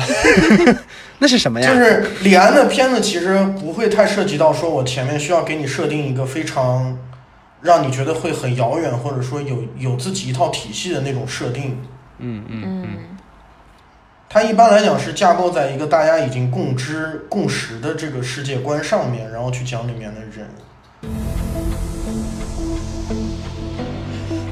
[1.20, 1.68] 那是什么呀？
[1.68, 6.98] 就是李安的片子其实不会太涉及到说我前面需要给你设定一个非常
[7.62, 11.82] 让你觉得会很遥远，或者说有有自己一套体系的那种设定。
[12.20, 13.18] 嗯嗯嗯
[14.30, 20.50] 它一般来讲是架构在一个大家已经共知共识的这个世界观上面，然后去讲里面的人。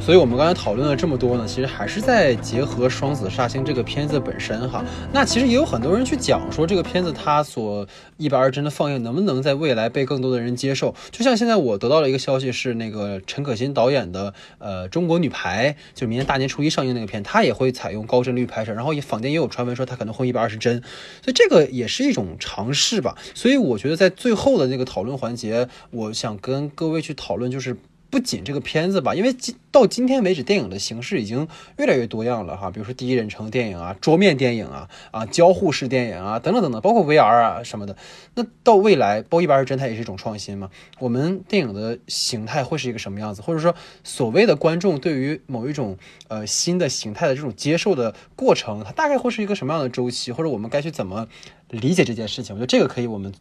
[0.06, 4.86] 所以，我们刚才讨论了这么多呢，其实还是在结合《双子煞星》这个片子本身哈。
[5.12, 7.88] 那其实也有很多人去讲说，这个片子它所
[8.18, 10.93] 一百二十帧的放映能不能在未来被更多的人接受？
[11.10, 20.84] 就像现在我得到了一个消息，是那个陈可辛导演的呃《中国女排》，就明年大年初一上映那个片，它也会采用高帧率拍摄，然后也坊间也有传闻说它可能会一百二十帧，
[21.24, 23.18] 所以这个也是一种尝试吧。
[23.34, 27.76] 所以我觉得在最后的那个讨论环节，我想跟各位去讨论就是。
[28.16, 32.72] 不仅这个片子吧，因为今到今天为止，电影的形式已经越来越多样了哈。
[32.72, 37.97] 比如说第一人称电影啊、桌面电影啊、啊交互式电影啊等等等等，包括 VR 啊什么的。
[38.34, 40.70] 那到未来，包一百二侦探，也是一种创新嘛。
[40.99, 43.41] 我们电影的形态会是一个什么样子？
[43.41, 45.97] 或者说，所谓的观众对于某一种
[46.30, 50.32] 呃新的形态的这种接受的过程，它大概会是一个什么样的周期？
[50.32, 51.28] 或者我们该去怎么
[51.70, 52.55] 理解这件事情？
[52.55, 53.34] 我觉得这个可以我们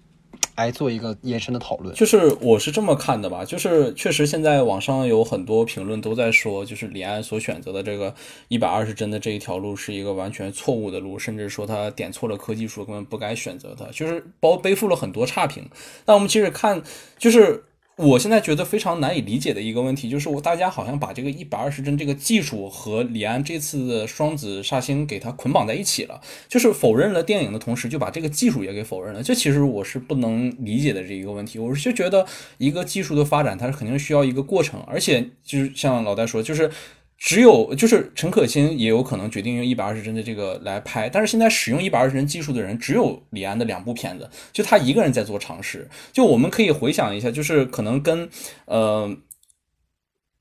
[0.56, 1.94] 来做一个延伸的讨论。
[1.94, 8.14] 就是我是这么看的吧，就是确实现在网上有很多评论都在说，就是李安所选择的这个
[8.48, 15.68] 一百二十帧的这一条路是一个完全错误的路，甚至说他点错了科技树，根本不该选择它，就是包背负了很多差评。
[16.06, 16.82] 那我们其实看，
[17.18, 17.64] 就是
[17.96, 29.22] 我现在觉得非常难以理解的一个问题，就是我大家好像把这个一百二十帧这个技术和李安这次的双子煞星给它捆绑在一起了，就是否认了电影的同时，就把这个技术也给否认了。
[29.22, 31.60] 这其实我是不能理解的这一个问题。
[31.60, 32.26] 我是就觉得
[32.58, 36.68] 一个技术的发展，它是肯定需要一个过程，而且就是像老戴说，就是。
[37.24, 45.88] 只有就是陈可辛也有可能决定用一百二十帧的这个来拍，但是现在使用一百二十帧技术的人只有李安的两部片子，就他一个人在做尝试。
[46.12, 48.28] 就我们可以回想一下，就是可能跟
[48.66, 49.16] 呃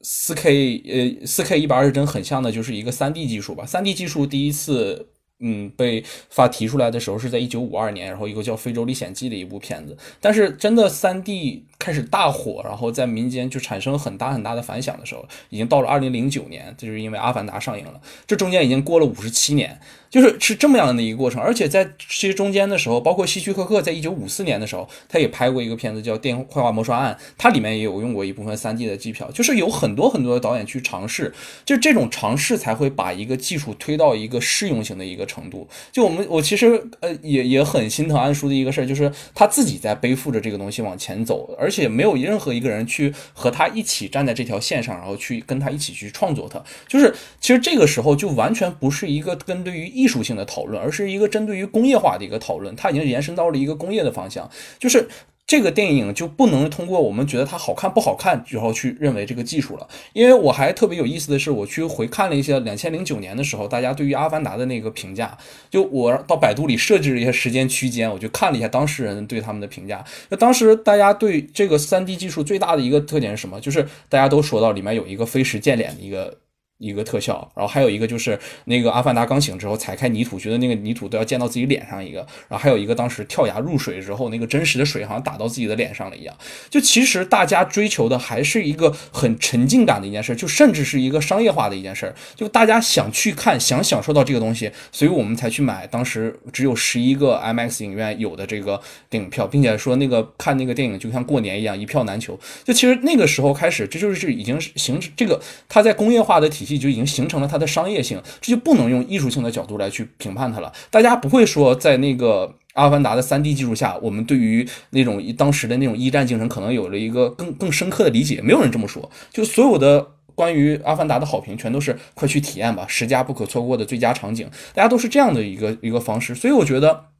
[0.02, 3.66] 四 K 呃四 K 一百二十帧很像的，就是一个三 D 技术吧。
[3.66, 5.08] 三 D 技术第一次
[5.40, 9.98] 嗯被发提出来的时候是在一九五二年，然后一个叫《非洲历险记》的一部片子。
[10.22, 18.00] 但是真的三 D 开始大火，然后在民间就产生很大很大的反响的时候，已经到了二零零九年，就是因为《阿凡达》上映了。
[18.26, 19.80] 这中间已经过了五十七年，
[20.14, 21.42] 就是是这么样的一个过程。
[21.42, 29.32] 而且在这些中间的时候，包括希区柯克在一九五四年的时候，他也拍过一个片子叫《电绘画谋杀案》，它里面也有用过一部分三 D 的机票。
[29.32, 31.34] 就是有很多很多的导演去尝试，
[31.66, 35.68] 就这种尝试才会把一个技术推到一个适用性的一个程度。
[35.92, 46.62] 就我们我其实呃也也很心疼安叔的一个事儿，就是他自己在背负着这个东西往前走，而且没有任何一个人去和他一起站在这条线上，然后去跟他一起去创作它。
[46.88, 52.76] 就是其实这个时候就完全不是一个跟对于艺艺术性的讨论，而是一个针对于工业化的一个讨论。
[52.76, 55.08] 它已经延伸到了一个工业的方向，就是。
[55.46, 59.88] 这个电影就不能通过我们觉得它好看不好看，然后去认为这个技术了。
[60.14, 65.38] 因为我还特别有意思的是，我去回看了一些两千零九年的时候，大家对于《阿凡达》的那个评价。
[65.70, 70.04] 就我到百度里设置了一些时间区间，我就看了一下当事人对他们的评价。
[70.30, 73.60] 那当时大家对这个三 D 技术最大的一个特点是什么？
[73.60, 76.38] 就是大家都说到里面有一个飞时见脸的一个。
[76.84, 82.20] 一个特效，然后还有一个就是那个阿凡达刚醒之后踩开泥土，觉得那个泥土都要溅到自己脸上一个，
[82.50, 86.36] 然后还有一个当时跳崖入水之后，那个真实的水好像打到自己的脸上了一样。
[86.70, 102.38] 就其实大家追求的还是一个很沉浸感的一件事，就甚至是一个商业化的一件事，就大家想去看，想享受到这个东西，所以我们才去买当时只有十一个 M X 影院有的这个电影票，并且说那个看那个电影就像过年一样一票难求。
[102.66, 106.73] 就其实那个时候开始，这就是已经是形成这个它在工业化的体系。
[106.78, 110.72] 就已经形成了它的商业性，这就不能用艺术性的角度来去评判它了。
[110.90, 118.42] 大家不会说，在那个《阿凡达》的三 D 技术下，我们对于那种当时的那种一战精神可能有了一个更更深刻的理解。
[118.42, 120.06] 没有人这么说，就所有的
[120.36, 126.36] 关于《阿凡达》的好评，全都是快去体验吧，十佳不可错过的最佳场景，大家都是这样的一个一个方式。
[126.36, 127.13] 所以我觉得。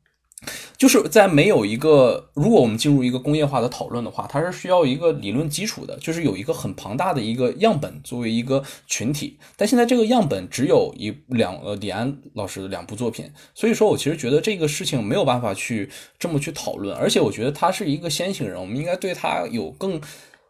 [0.78, 9.38] 就是在没有一个，如果我们进入一个工业化的讨论的话，它是需要一个理论基础的，就是有一个很庞大的一个样本作为一个群体。
[9.56, 15.90] 但现在这个样本只有一两呃李安老师的两部作品，所以说我其实觉得这个事情没有办法去
[16.20, 20.02] 这么去讨论，而且我觉得他是一个先行人，我们应该对他有更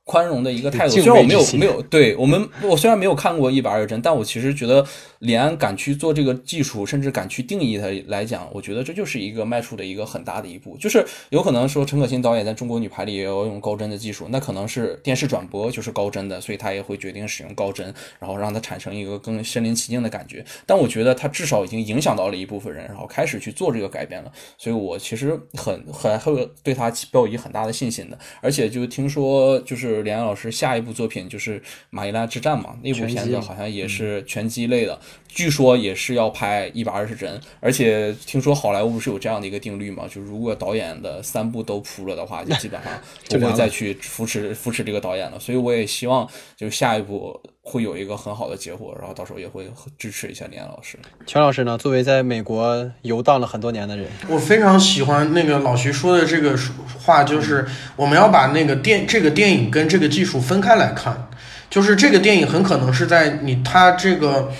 [0.05, 0.93] 宽容的一个态度。
[0.93, 4.85] 虽然我没有没有对我们，我虽然没有看过一百二十帧，但我其实觉得
[5.19, 10.77] 李安敢去做这个技术，甚至敢去定义它来讲，我觉得这就是一个迈出的一个很大的一步。
[10.77, 20.43] 就是有可能说陈可辛导演在中国女排里也要用高帧的技术，那可能是电视转播就是高帧的，所以他也会决定使用高帧，然后让它产生一个更身临其境的感觉。
[20.65, 24.31] 但我觉得他至少已经影响到了一部分人，然后开始去做这个改变了。
[24.57, 28.17] 所以我其实很很会对他抱以很大的信心的。
[28.41, 37.39] 而且就听说，就是李安老师下一部作品就是《马尼拉之战》嘛，那部片子好像也是拳击类的，据说也是要拍一百二十帧。
[37.59, 42.91] 而且听说好莱坞不是有这样的一个定律嘛，就如果导演的三部都扑了的话，就基本上
[43.29, 45.39] 不会再去扶持扶持这个导演了。
[45.39, 50.99] 所以我也希望就下一部会有一个很好的结果，然后到时候也会支持一下李安老师。
[51.25, 56.55] 全老师呢，作为在美国游荡了很多年的人，我非常喜欢那个老徐说的这个
[56.99, 61.29] 话，就是我们要把那个电这个电影跟这个技术分开来看，
[61.69, 64.51] 就是这个电影很可能是在你他这个。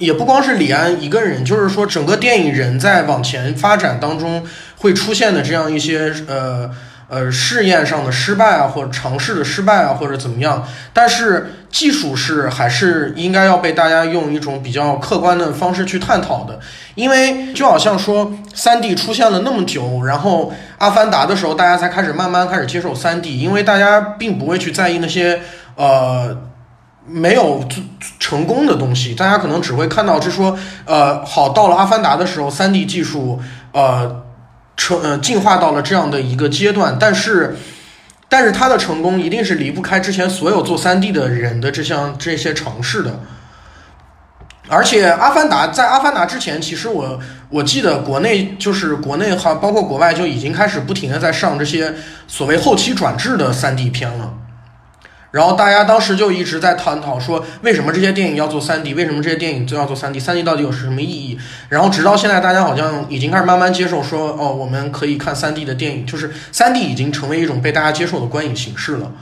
[0.00, 4.44] 也不光是李安一个人，就是说整个电影人在往前发展当中
[4.76, 6.68] 会出现的这样一些呃
[7.08, 10.66] 呃试验上的失败啊，或者尝试的失败啊，或者怎么样。
[10.92, 16.58] 但是技术是还是应该要被大家用一种比较客观的方式去探讨的，
[16.94, 25.40] 因为就好像说三 D 出现了那么久，然后《阿凡达》的时候，大家才开始慢慢开始接受三 D，因为大家并不会去在意那些
[25.74, 26.36] 呃。
[27.10, 27.64] 没有
[28.20, 30.54] 成功的东西，大家可能只会看到，是说，
[30.84, 33.40] 呃，好，到了《阿凡达》的时候，三 D 技术，
[33.72, 34.24] 呃，
[34.78, 37.56] 成呃进化到了这样的一个阶段，但是，
[38.30, 43.20] 但是它的成功一定是离不开之前所有做三 D 的人的这项这些尝试的。
[44.70, 47.18] 而且，《阿凡达》在《阿凡达》之前，其实我
[47.48, 51.94] 我记得国内就是国内哈，包括国外就已经开始不停的在上这些
[52.26, 54.32] 所谓后期转制的三 D 片了。
[55.30, 58.94] 然后大家当时就一直在探讨说，为什么这些电影要做三 D？
[58.94, 60.18] 为什么这些电影都要做三 D？
[60.18, 61.38] 三 D 到底有什么意义？
[61.68, 69.12] 然后直到现在，大家好像已经开始慢慢接受说，哦，我们可以看三 D 的电影，就是三 D 已经成为一种被大家接受的观影形式了。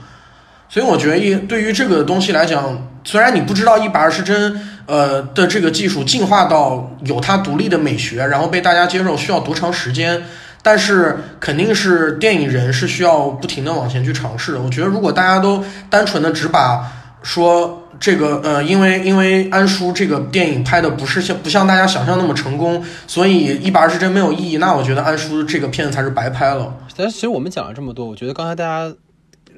[0.69, 10.23] 所以我觉得，一对于这个东西来讲，虽然你不知道一百二十帧，呃的这个技术进化到有它独立的美学，然后被大家接受需要多长时间。
[10.67, 14.61] 但是肯定是电影人是需要不停的往前去尝试的。
[14.61, 16.91] 我觉得如果大家都单纯的只把
[17.23, 26.73] 说这个呃，因为因为安叔这个电影拍的不是像不像大家想象那么成功，所以一百二十帧没有意义，那我觉得安叔这个片子才是白拍了。
[26.97, 28.93] 但是其实我们讲了这么多，我觉得刚才大家。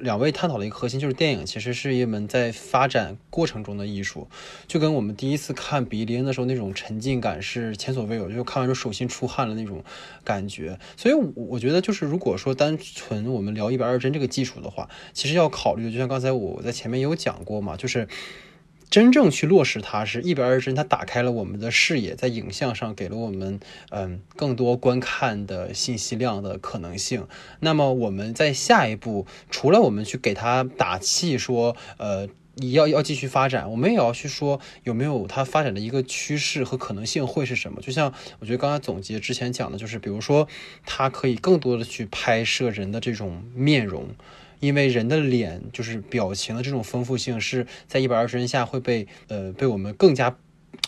[0.00, 4.28] 两位探讨的一个核心就是电影其实是一门在发展过程中的艺术，
[4.66, 9.84] 就跟我们第一次看《比利恩》的时候那种沉浸感是前所未有，就看完之后手心出汗的那种
[10.24, 10.78] 感觉。
[10.96, 18.08] 所以我觉得就是如果说单纯我们聊一百二十帧这个技术的话，其实要考虑的就像刚才我在前面有讲过嘛，就是。
[18.90, 23.60] 真正去落实它是一百二十帧，它打开了我们的视野，在影像上给了我们
[23.90, 27.28] 嗯更多观看的信息量的可能性。
[27.60, 37.80] 那么我们在下一步，除了我们去给它打气，说呃你要要继续发展，我们也要去说有没有它发展的一个趋势和可能性会是什么。
[37.80, 40.48] 就像我觉得刚才总结之前讲的，就是比如说
[40.84, 44.08] 它可以更多的去拍摄人的这种面容。
[44.60, 50.36] 因为人的脸就是表情的这种丰富性，是在一百二十帧下会被呃被我们更加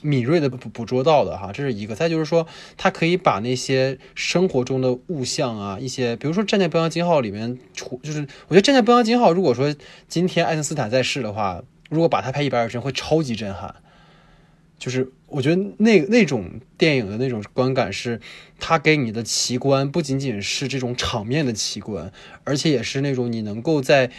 [0.02, 1.94] 敏锐的捕捕捉到的哈，这是一个。
[1.94, 2.46] 再就是说，
[2.76, 9.74] 它可以把那些生活中的物象啊，一些比如说《战舰标扬金号》里面，就是我觉得《战舰标扬金号》如果说
[10.06, 13.74] 今天爱因斯坦在世的话，如果把它拍一百二十帧，会超级震撼。
[14.78, 18.20] 就是我觉得那那种电影的那种观感是，
[18.60, 22.12] 它给你的奇观不仅仅是这种场面的奇观，
[22.44, 24.10] 而且也是那种你能够在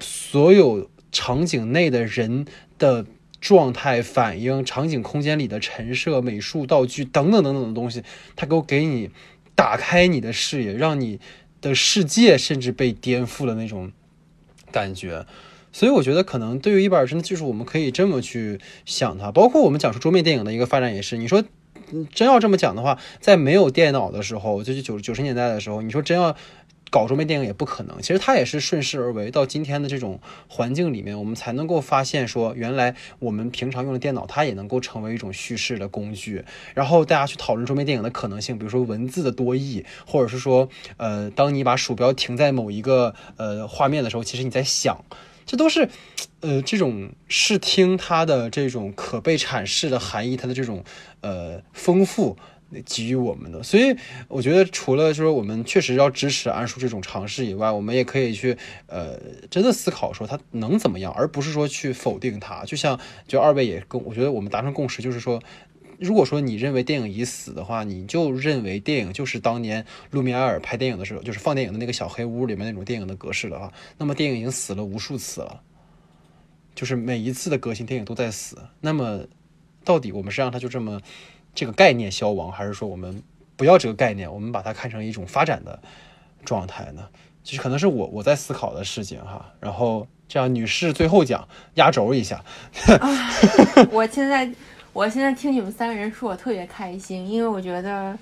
[0.00, 2.44] 所有场景内的人
[2.78, 3.06] 的
[3.40, 8.02] 状态、反应、场景空间里的陈设、美术道具等等等等的东西，
[8.34, 9.10] 它给我给你
[9.54, 11.20] 打开你的视野，让你
[11.60, 13.92] 的世界甚至被颠覆了那种
[14.72, 15.24] 感觉。
[15.76, 19.30] 所以我觉得，可能对于一百二十帧的技术，我们可以这么去想它。
[19.30, 21.44] 包括我们讲述桌面电影的一个发展也是，你说
[22.14, 26.34] 真要这么讲的话，在没有电脑的时候，就是九九十年代的时候，你说真要
[26.90, 28.00] 搞桌面电影也不可能。
[28.00, 30.18] 其实它也是顺势而为，到今天的这种
[30.48, 36.42] 环境里面，我们才能够发现说，原来我们平常用的电脑，它也能够成为一种叙事的工具。
[36.72, 45.04] 然后大家去讨论桌面电影的可能性，比如说文字的多义，或者是说，呃，当你把鼠标停在某一个呃画面的时候，其实你在想。
[45.46, 45.88] 这都是，
[46.40, 50.82] 呃，这种视听它的这种可被阐释的含义，它的这种
[51.20, 52.36] 呃丰富，
[52.84, 53.62] 给予我们的。
[53.62, 59.18] 所以我觉得，除了说我们确实要支持安叔这种尝试以外，我们也可以去呃
[59.48, 62.64] 真的思考说他能怎么样，而不是说去否定他。
[62.64, 65.40] 就像就二位也跟我觉得我们达成共识，就是说。
[65.98, 75.60] 如果说你认为电影已死的话，你就认为电影就是当年路米埃尔拍电影的时候，就是放电影的那个小黑屋里面那种电影的格式的话，那么电影已经死了无数次了，
[76.74, 78.58] 就是每一次的革新，电影都在死。
[78.80, 79.24] 那么，
[79.84, 81.00] 到底我们是让它就这么
[81.54, 83.22] 这个概念消亡，还是说我们
[83.56, 85.80] 不要这个概念，我们把它看成一种发展的
[86.44, 87.08] 状态呢？
[87.42, 89.54] 其实可能是我我在思考的事情哈。
[89.60, 92.44] 然后这样，女士最后讲压轴一下。
[93.90, 94.52] 我现在。
[94.96, 98.18] 我现在听你们三个人说，我特别开心，因为我觉得，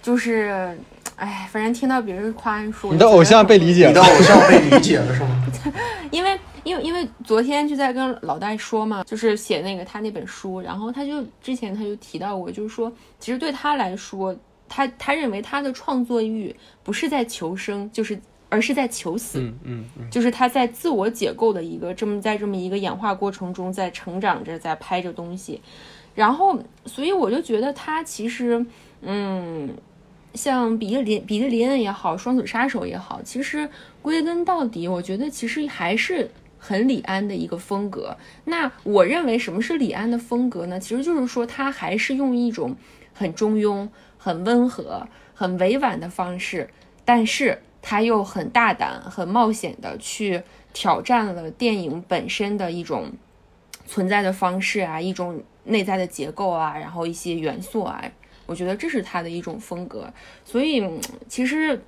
[0.00, 0.74] 就是，
[1.14, 5.46] 哎，反正听到别人夸安叔，你的偶像被理解，你的偶像被理解了是吗？
[6.10, 14.34] 因为，因为，因为昨天就在跟老戴说嘛，就是写那个他那本书，然后他就之前他就提到过，就是说，其实对他来说，
[14.70, 18.18] 他他认为他的创作欲不是在求生，就是。
[18.50, 25.62] 而是在求死，嗯嗯，就是他在自我解构的一个这么在这么一个演化过程中，在成长着，在拍着东西，
[26.16, 28.66] 然后，所以我就觉得他其实，
[29.02, 29.72] 嗯，
[30.34, 33.68] 像比利林比利林恩也好，双子杀手也好，其实
[34.02, 36.28] 归根到底，我觉得其实还是
[36.58, 38.16] 很李安的一个风格。
[38.46, 40.80] 那我认为什么是李安的风格呢？
[40.80, 42.74] 其实就是说他还是用一种
[43.14, 43.88] 很中庸、
[44.18, 46.68] 很温和、很委婉的方式，
[47.04, 47.60] 但是。
[47.82, 53.10] 他又很大胆、很冒险的去挑战了电影本身的一种
[53.86, 58.02] 存在的方式啊，一种内在的结构啊，然后一些元素啊，
[58.46, 60.12] 我觉得这是他的一种风格。
[60.44, 60.82] 所以，
[61.28, 61.82] 其实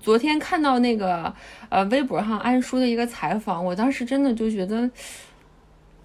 [0.00, 1.32] 昨天看到那个
[1.68, 4.90] 呃微博上安叔的一个采访，我当时真的就觉得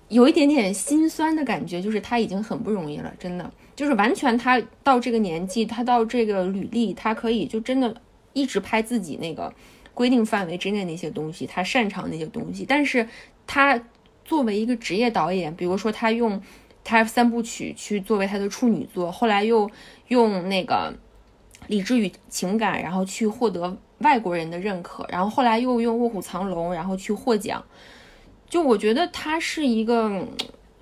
[0.09, 7.95] 有一点点心酸的感觉，就是他已经很不容易了，真的，就是完全他到这个年纪，他到这个履历，他可以就真的。
[8.33, 9.53] 一直拍自己那个
[9.93, 12.65] 规定范围之内那些东西，他擅长那些东西。
[12.67, 13.07] 但是，
[13.45, 13.79] 他
[14.25, 16.41] 作为一个职业导演，比如说他用
[16.83, 19.69] 他三部曲去作为他的处女作，后来又
[20.07, 20.93] 用那个
[21.67, 27.63] 理智与情感，然后去获得外国人的认可，然后后来又用卧虎藏龙，然后去获奖。
[28.49, 30.27] 就我觉得他是一个，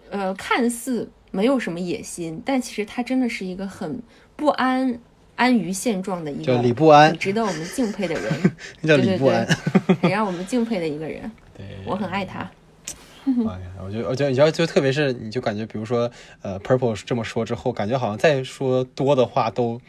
[0.10, 4.02] 呃，看似没有什么野心，但其实他真的是一个很
[4.36, 5.00] 不安。
[5.36, 8.52] 安于现状的一个叫李不安，值得我们敬佩的人，
[8.88, 9.46] 叫李不安，
[10.02, 11.32] 很让我们敬佩的一个人。
[11.58, 12.50] 对，我很爱他。
[13.84, 16.10] 我觉得，我觉得，你知道，就特别是，你就感觉，比如说，
[16.42, 19.80] 呃，Purple 这么说之后，感觉好像再说多的话都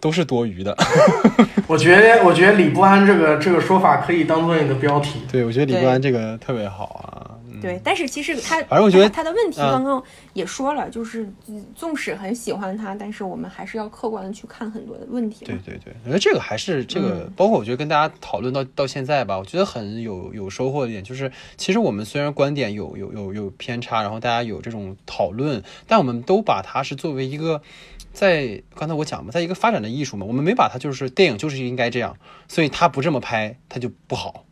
[0.00, 0.76] 都是多余的。
[1.68, 5.20] 我觉得，我觉得李不安这个这个说法可以当做你的标题。
[5.30, 7.36] 对，我觉得李不安这个特别好啊。
[7.60, 11.30] 对，但是其实他，反正我觉得他的问题刚刚也说了，就是
[11.76, 15.44] 纵使很喜欢他，但是我们还是要客观的去看很多的问题。
[15.44, 27.60] 对对对，我觉得这个还是这个，包括我觉得跟大家讨论到到现在吧，我觉得很有有收获的一点就是，其实我们虽然观点有有有有偏差，然后大家有这种讨论，但我们都把它是作为一个
[28.12, 32.16] 在刚才我讲嘛，在一个发展的艺术嘛，我们没把它就是电影就是应该这样，
[32.48, 34.44] 所以他不这么拍，他就不好。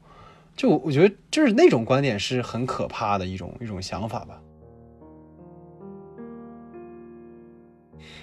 [0.57, 4.41] 就我觉得，就是那种观点是很可怕的一种一种想法吧。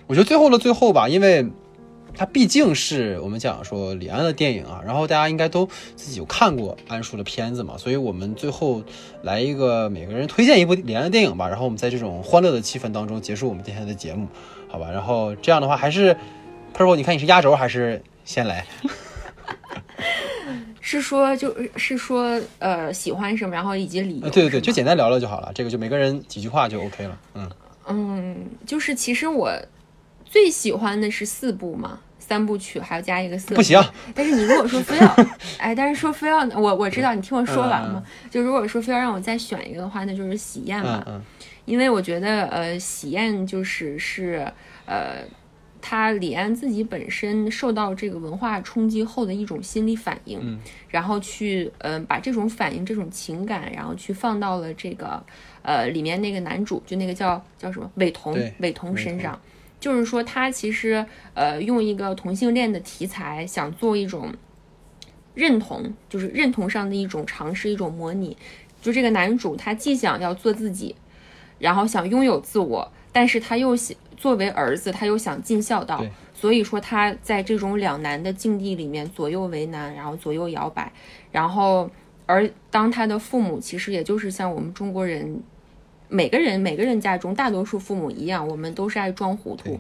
[0.08, 1.50] 我觉得最后的最后吧，因为
[2.18, 8.84] 它毕竟是我们讲说李安的电影啊，然后大家应该都自己有看过安叔的片子嘛，所以我们最后
[9.22, 14.28] 来一个每个人推荐一部李安的电影吧，然后我们在这种欢乐的气氛当中结束我们今天的节目，
[14.68, 14.90] 好吧？
[14.92, 16.16] 然后这样的话，还是
[16.76, 18.66] Purple，你看你是压轴还是先来？
[20.82, 24.30] 是说，就是说，呃，喜欢什么，然后以及理由。
[24.30, 27.18] 对对对，就简单聊聊就好了，这个就每个人几句话就 OK 了。
[27.34, 27.50] 嗯
[27.88, 29.52] 嗯，就是其实我
[30.24, 33.54] 最喜欢的是四部嘛，三部曲还要加一个四。
[33.54, 33.80] 不行。
[34.14, 35.16] 但是你如果说非要，
[35.60, 38.04] 哎，但是说非要，我我知道你听我说完嘛。
[38.30, 41.04] 就如果说非要让我再选一个的话，那就是喜宴嘛。
[41.08, 41.22] 嗯。
[41.66, 44.52] 因为我觉得，呃，喜宴就是是，
[44.86, 45.24] 呃。
[45.88, 50.60] 他李安自己本身受到这个文化冲击后的一种心理反应，
[50.90, 55.24] 然后去嗯把这种反应、这种情感，然后去放到了这个
[55.62, 59.40] 呃里面那个男主，就那个叫叫什么韦彤，韦彤身上，
[59.86, 61.06] 就是说他其实
[61.36, 64.34] 呃用一个同性恋的题材，想做一种
[65.36, 68.36] 认同，就是认同上的一种尝试、一种模拟。
[68.82, 70.96] 就这个男主他既想要做自己，
[71.60, 73.96] 然后想拥有自我，但是他又想。
[74.18, 80.92] 作为儿子，他又想尽孝道，所以说他在这种两难的境地里面左右为难，然后左右摇摆，
[81.34, 81.88] 然后
[82.26, 85.44] 而当他的父母其实也就是像我们中国人
[86.08, 89.80] 每个人每个人家中大多数父母一样，我们都是爱装糊涂，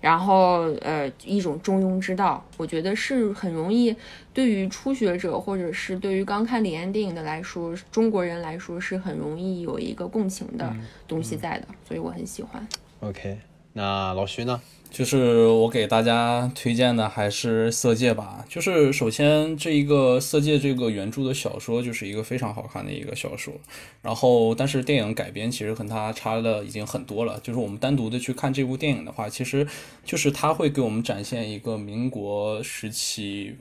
[0.00, 3.94] 然后呃一种中庸之道，我觉得是很容易
[4.34, 10.74] 对于初学者或者是对于刚看李安电影的来说，中国人来说是很容易有一个共情的
[11.06, 12.66] 东西在的，所以我很喜欢。
[13.00, 13.38] OK，
[13.72, 14.60] 那老徐呢？
[14.92, 18.44] 就是我给大家推荐的还是《色戒》吧。
[18.46, 23.54] 就是首先这一个《色戒》这个原著的小说就是一个非常好看的一个小说，
[24.02, 27.40] 然后但是电影改编其实和它差的已经很多了。
[27.42, 29.66] 就是我们单独的去看这部电影的话，其实
[30.04, 33.56] 就是它会给我们展现一个民国时期。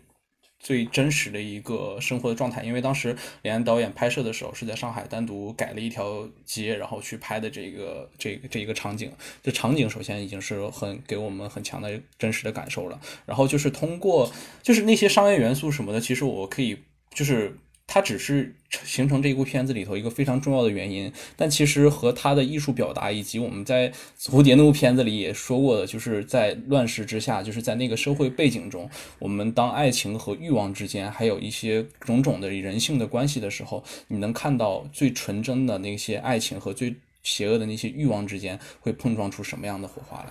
[0.61, 9.11] 最真实的一个生活的状态，因为当时李安导演拍摄的时候是在上海单独改了一条街，然后去拍的这个这个这一个场景。
[9.41, 14.31] 这场景首先已经是很给我们很强的真实的感受了，然后就是通过
[14.61, 16.77] 就是那些商业元素什么的，其实我可以
[17.13, 17.57] 就是。
[17.93, 18.55] 它只是
[18.85, 23.89] 形成这部片子里头一个非常重要的原因，但其实和它的艺术表达，以及我们在
[24.29, 28.89] 《蝴蝶》那部片子里也说过的，就是在乱世之下，就是在那个社会背景中，
[29.19, 40.27] 我们当爱情和欲望之间，还有一些种种的人性的关系的时候，你能看到最纯真的那些爱情和最邪恶的那些欲望之间会碰撞出什么样的火花来。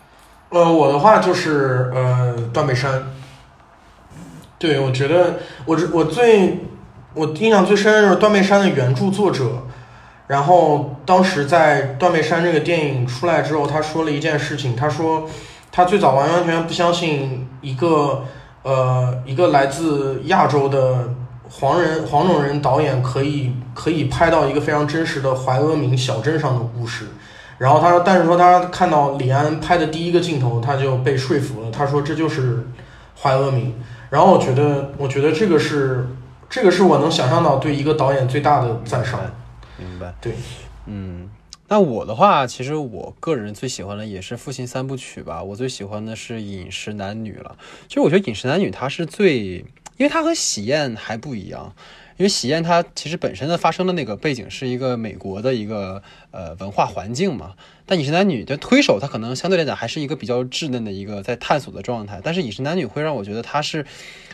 [0.49, 3.05] 呃，我的话就是呃，断背山。
[4.59, 6.59] 对，我觉得我我最
[7.15, 9.65] 我印象最深的就是断背山的原著作者，
[10.28, 15.28] 然后当时在断背山这个电影出来之后，他说了一件事情，他说
[15.73, 18.24] 他最早完完全全不相信一个
[18.62, 21.12] 呃一个来自亚洲的
[21.49, 27.07] 黄人黄种人导演可以可以拍到一个非常真实的怀俄明小镇上的故事。
[27.59, 31.70] 然后他说，但是说他看到李安拍的第一个镜头，他就被说服了。
[31.70, 32.66] 他说这就是
[33.20, 33.74] 怀俄明。
[34.09, 36.09] 然后我觉得，我觉得这个是
[36.51, 39.21] 这个是我能想象到对一个导演最大的赞赏。
[39.79, 40.13] 明白？
[40.21, 40.35] 对，
[40.87, 41.31] 嗯。
[41.69, 45.41] 那我的话，其实我个人最喜欢的也是父亲三部曲吧。
[45.41, 47.57] 我最喜欢的是《饮食男女》了。
[47.87, 49.65] 其实我觉得《饮食男女》它是最，
[49.97, 51.73] 因为它和《喜宴》还不一样。
[52.17, 56.03] 因为《喜宴》它其实本身的发生的那个背景是一个美国的一个
[56.33, 57.55] 呃文化环境嘛，
[57.87, 63.87] 但《饮食男女》的推手它可能相对来讲还是一个比较稚嫩的一个在探索的状态，但是《饮食男女》会让我觉得它是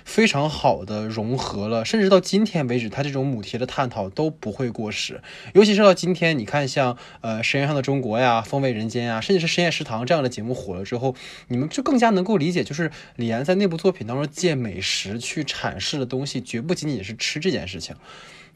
[0.07, 5.21] 非常好的融合了，甚至到今天为止，它这种母题的探讨都不会过时。
[5.53, 11.15] 尤其是到今天，你看像呃《舌尖上的中国》呀、《风味人间》呀，甚至是《深夜食堂》这样的节目火了之后，
[11.49, 17.95] 你们就更加能够理解，就是李安在那部作品当中借美食去阐释的东西，绝不仅仅是吃这件事情。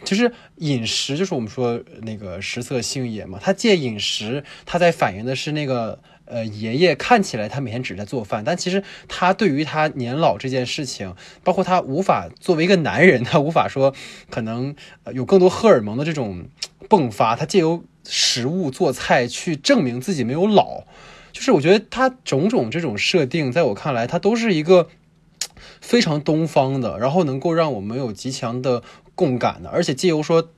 [0.03, 5.99] 其实饮食就是我们说那个食色性也嘛，他借饮食，他在反映的是那个
[6.31, 13.93] 呃爷爷看起来他每天只在做饭，但其实他对于他年老这件事情，包括他无法作为一个男人，他无法说
[14.31, 14.75] 可能
[15.13, 16.47] 有更多荷尔蒙的这种
[16.89, 20.85] 迸发，他借由食物做菜去证明自己没有老，
[21.33, 24.89] 就是我觉得他种种这种设定，在我看来，他都是一个
[25.83, 28.83] 非常东方的，然后能够让我们有极强的。
[29.17, 30.49] 共感的，而且借由说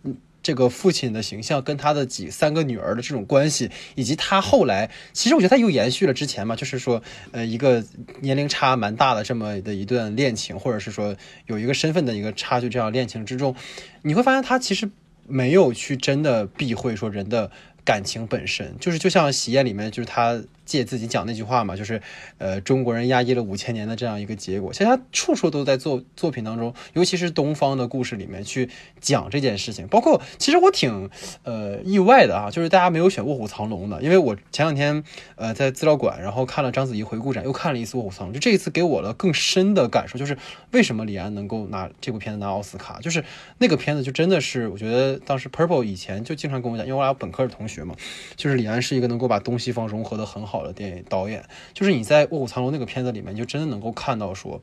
[0.42, 7.84] 这个父亲的形象跟他的几三个女儿的这种关系，以及他后来，其实我觉得他又延续了之前嘛，就是说，呃，一个
[8.20, 11.16] 年龄差蛮大的这么的一段恋情，或者是说
[11.46, 13.54] 有一个身份的一个差距，这样恋情之中，
[14.02, 14.90] 你会发现他其实
[15.26, 17.50] 没有去真的避讳说人的
[17.84, 20.42] 感情本身，就是就像《喜宴》里面，就是他。
[20.64, 22.00] 借自己讲那句话嘛，就是，
[22.38, 24.72] 呃，中国人压抑了五千年的这样一个结果。
[24.72, 28.70] 其实他处处都在作作品当中，尤其是东方的故事里面去
[29.00, 29.88] 讲这件事情。
[29.88, 31.10] 包括其实我挺
[31.42, 35.02] 呃意外的啊，就是大家没有选《卧虎藏龙》的，因为我前两天
[35.36, 40.38] 呃在资料馆，然后看了章子怡回顾展，又看了一次《卧虎藏龙》，就这一次给我了更深的感受，就是
[40.70, 43.24] 为什么李安能够拿这部片子拿奥斯卡，就是
[43.58, 47.94] 那个片子就真的是，我觉得当时 Purple 以前就经常跟我讲，因为我俩本科的同学嘛，
[48.36, 50.61] 就是李安是一个能够把东西方融合的很好。
[50.66, 51.44] 的电影导演，
[51.74, 54.60] 就是你在《卧虎藏龙》那个片子里面，就真的能够看到说，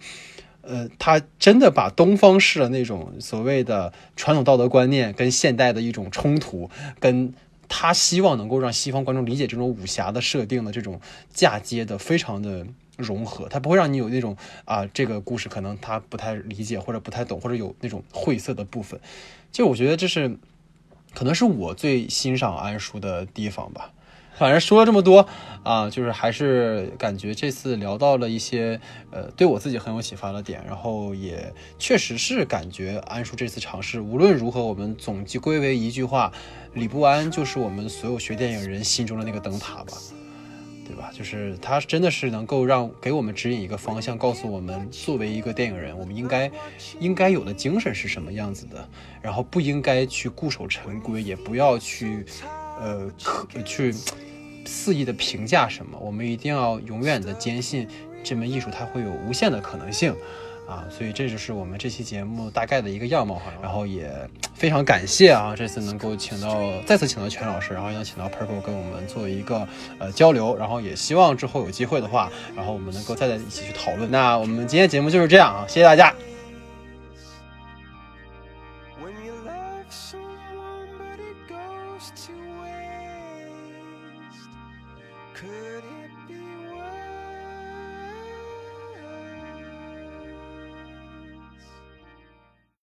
[0.61, 6.69] 呃，他真的把东方式的那种所谓的传统道德观念跟现代的一种冲突，
[6.99, 7.33] 跟
[7.67, 10.99] 他希望能够让西方观众理解这种武侠的设定的这种
[11.31, 12.65] 嫁接的非常的
[12.97, 14.35] 融合，他不会让你有那种
[14.65, 18.99] 啊，这个故事可能他不太理解或者不太懂，或者有那种晦涩的部分。
[19.51, 20.37] 就我觉得这是
[21.13, 23.93] 可能是我最欣赏安叔的地方吧。
[24.39, 25.27] 反正说了这么多
[25.63, 28.79] 啊，就是还是感觉这次聊到了一些
[29.11, 36.31] 呃对我自己很有启发的点，然后也确实是感觉安叔这次尝试，无论如何，我们总计归为一句话：
[36.73, 39.91] 李不安就是我们所有学电影人心中的那个灯塔吧，
[40.87, 41.11] 对吧？
[41.13, 46.49] 就是他真的是能够让给我们指引一个方向，告诉我们作为一个电影人，我们应该
[47.01, 48.87] 应该有的精神是什么样子的，
[49.21, 52.25] 然后不应该去固守陈规，也不要去
[52.79, 53.11] 呃
[53.65, 53.93] 去。
[54.69, 57.87] 肆意的评价什么，我们一定要永远的坚信
[58.23, 60.15] 这门艺术它会有无限的可能性。
[60.69, 64.07] 啊，所以这就是我们这期节目大概的一个样貌哈，然后也
[64.53, 69.67] 非常感谢啊，这次能够请到再次请到全老师，然后邀请到 Purple 跟我们做一个
[69.97, 74.11] 呃交流，然后也希望之后有机会的话，然后我们能够再在一起去讨论。
[74.11, 76.13] 那我们今天节目就是这样啊，谢谢大家。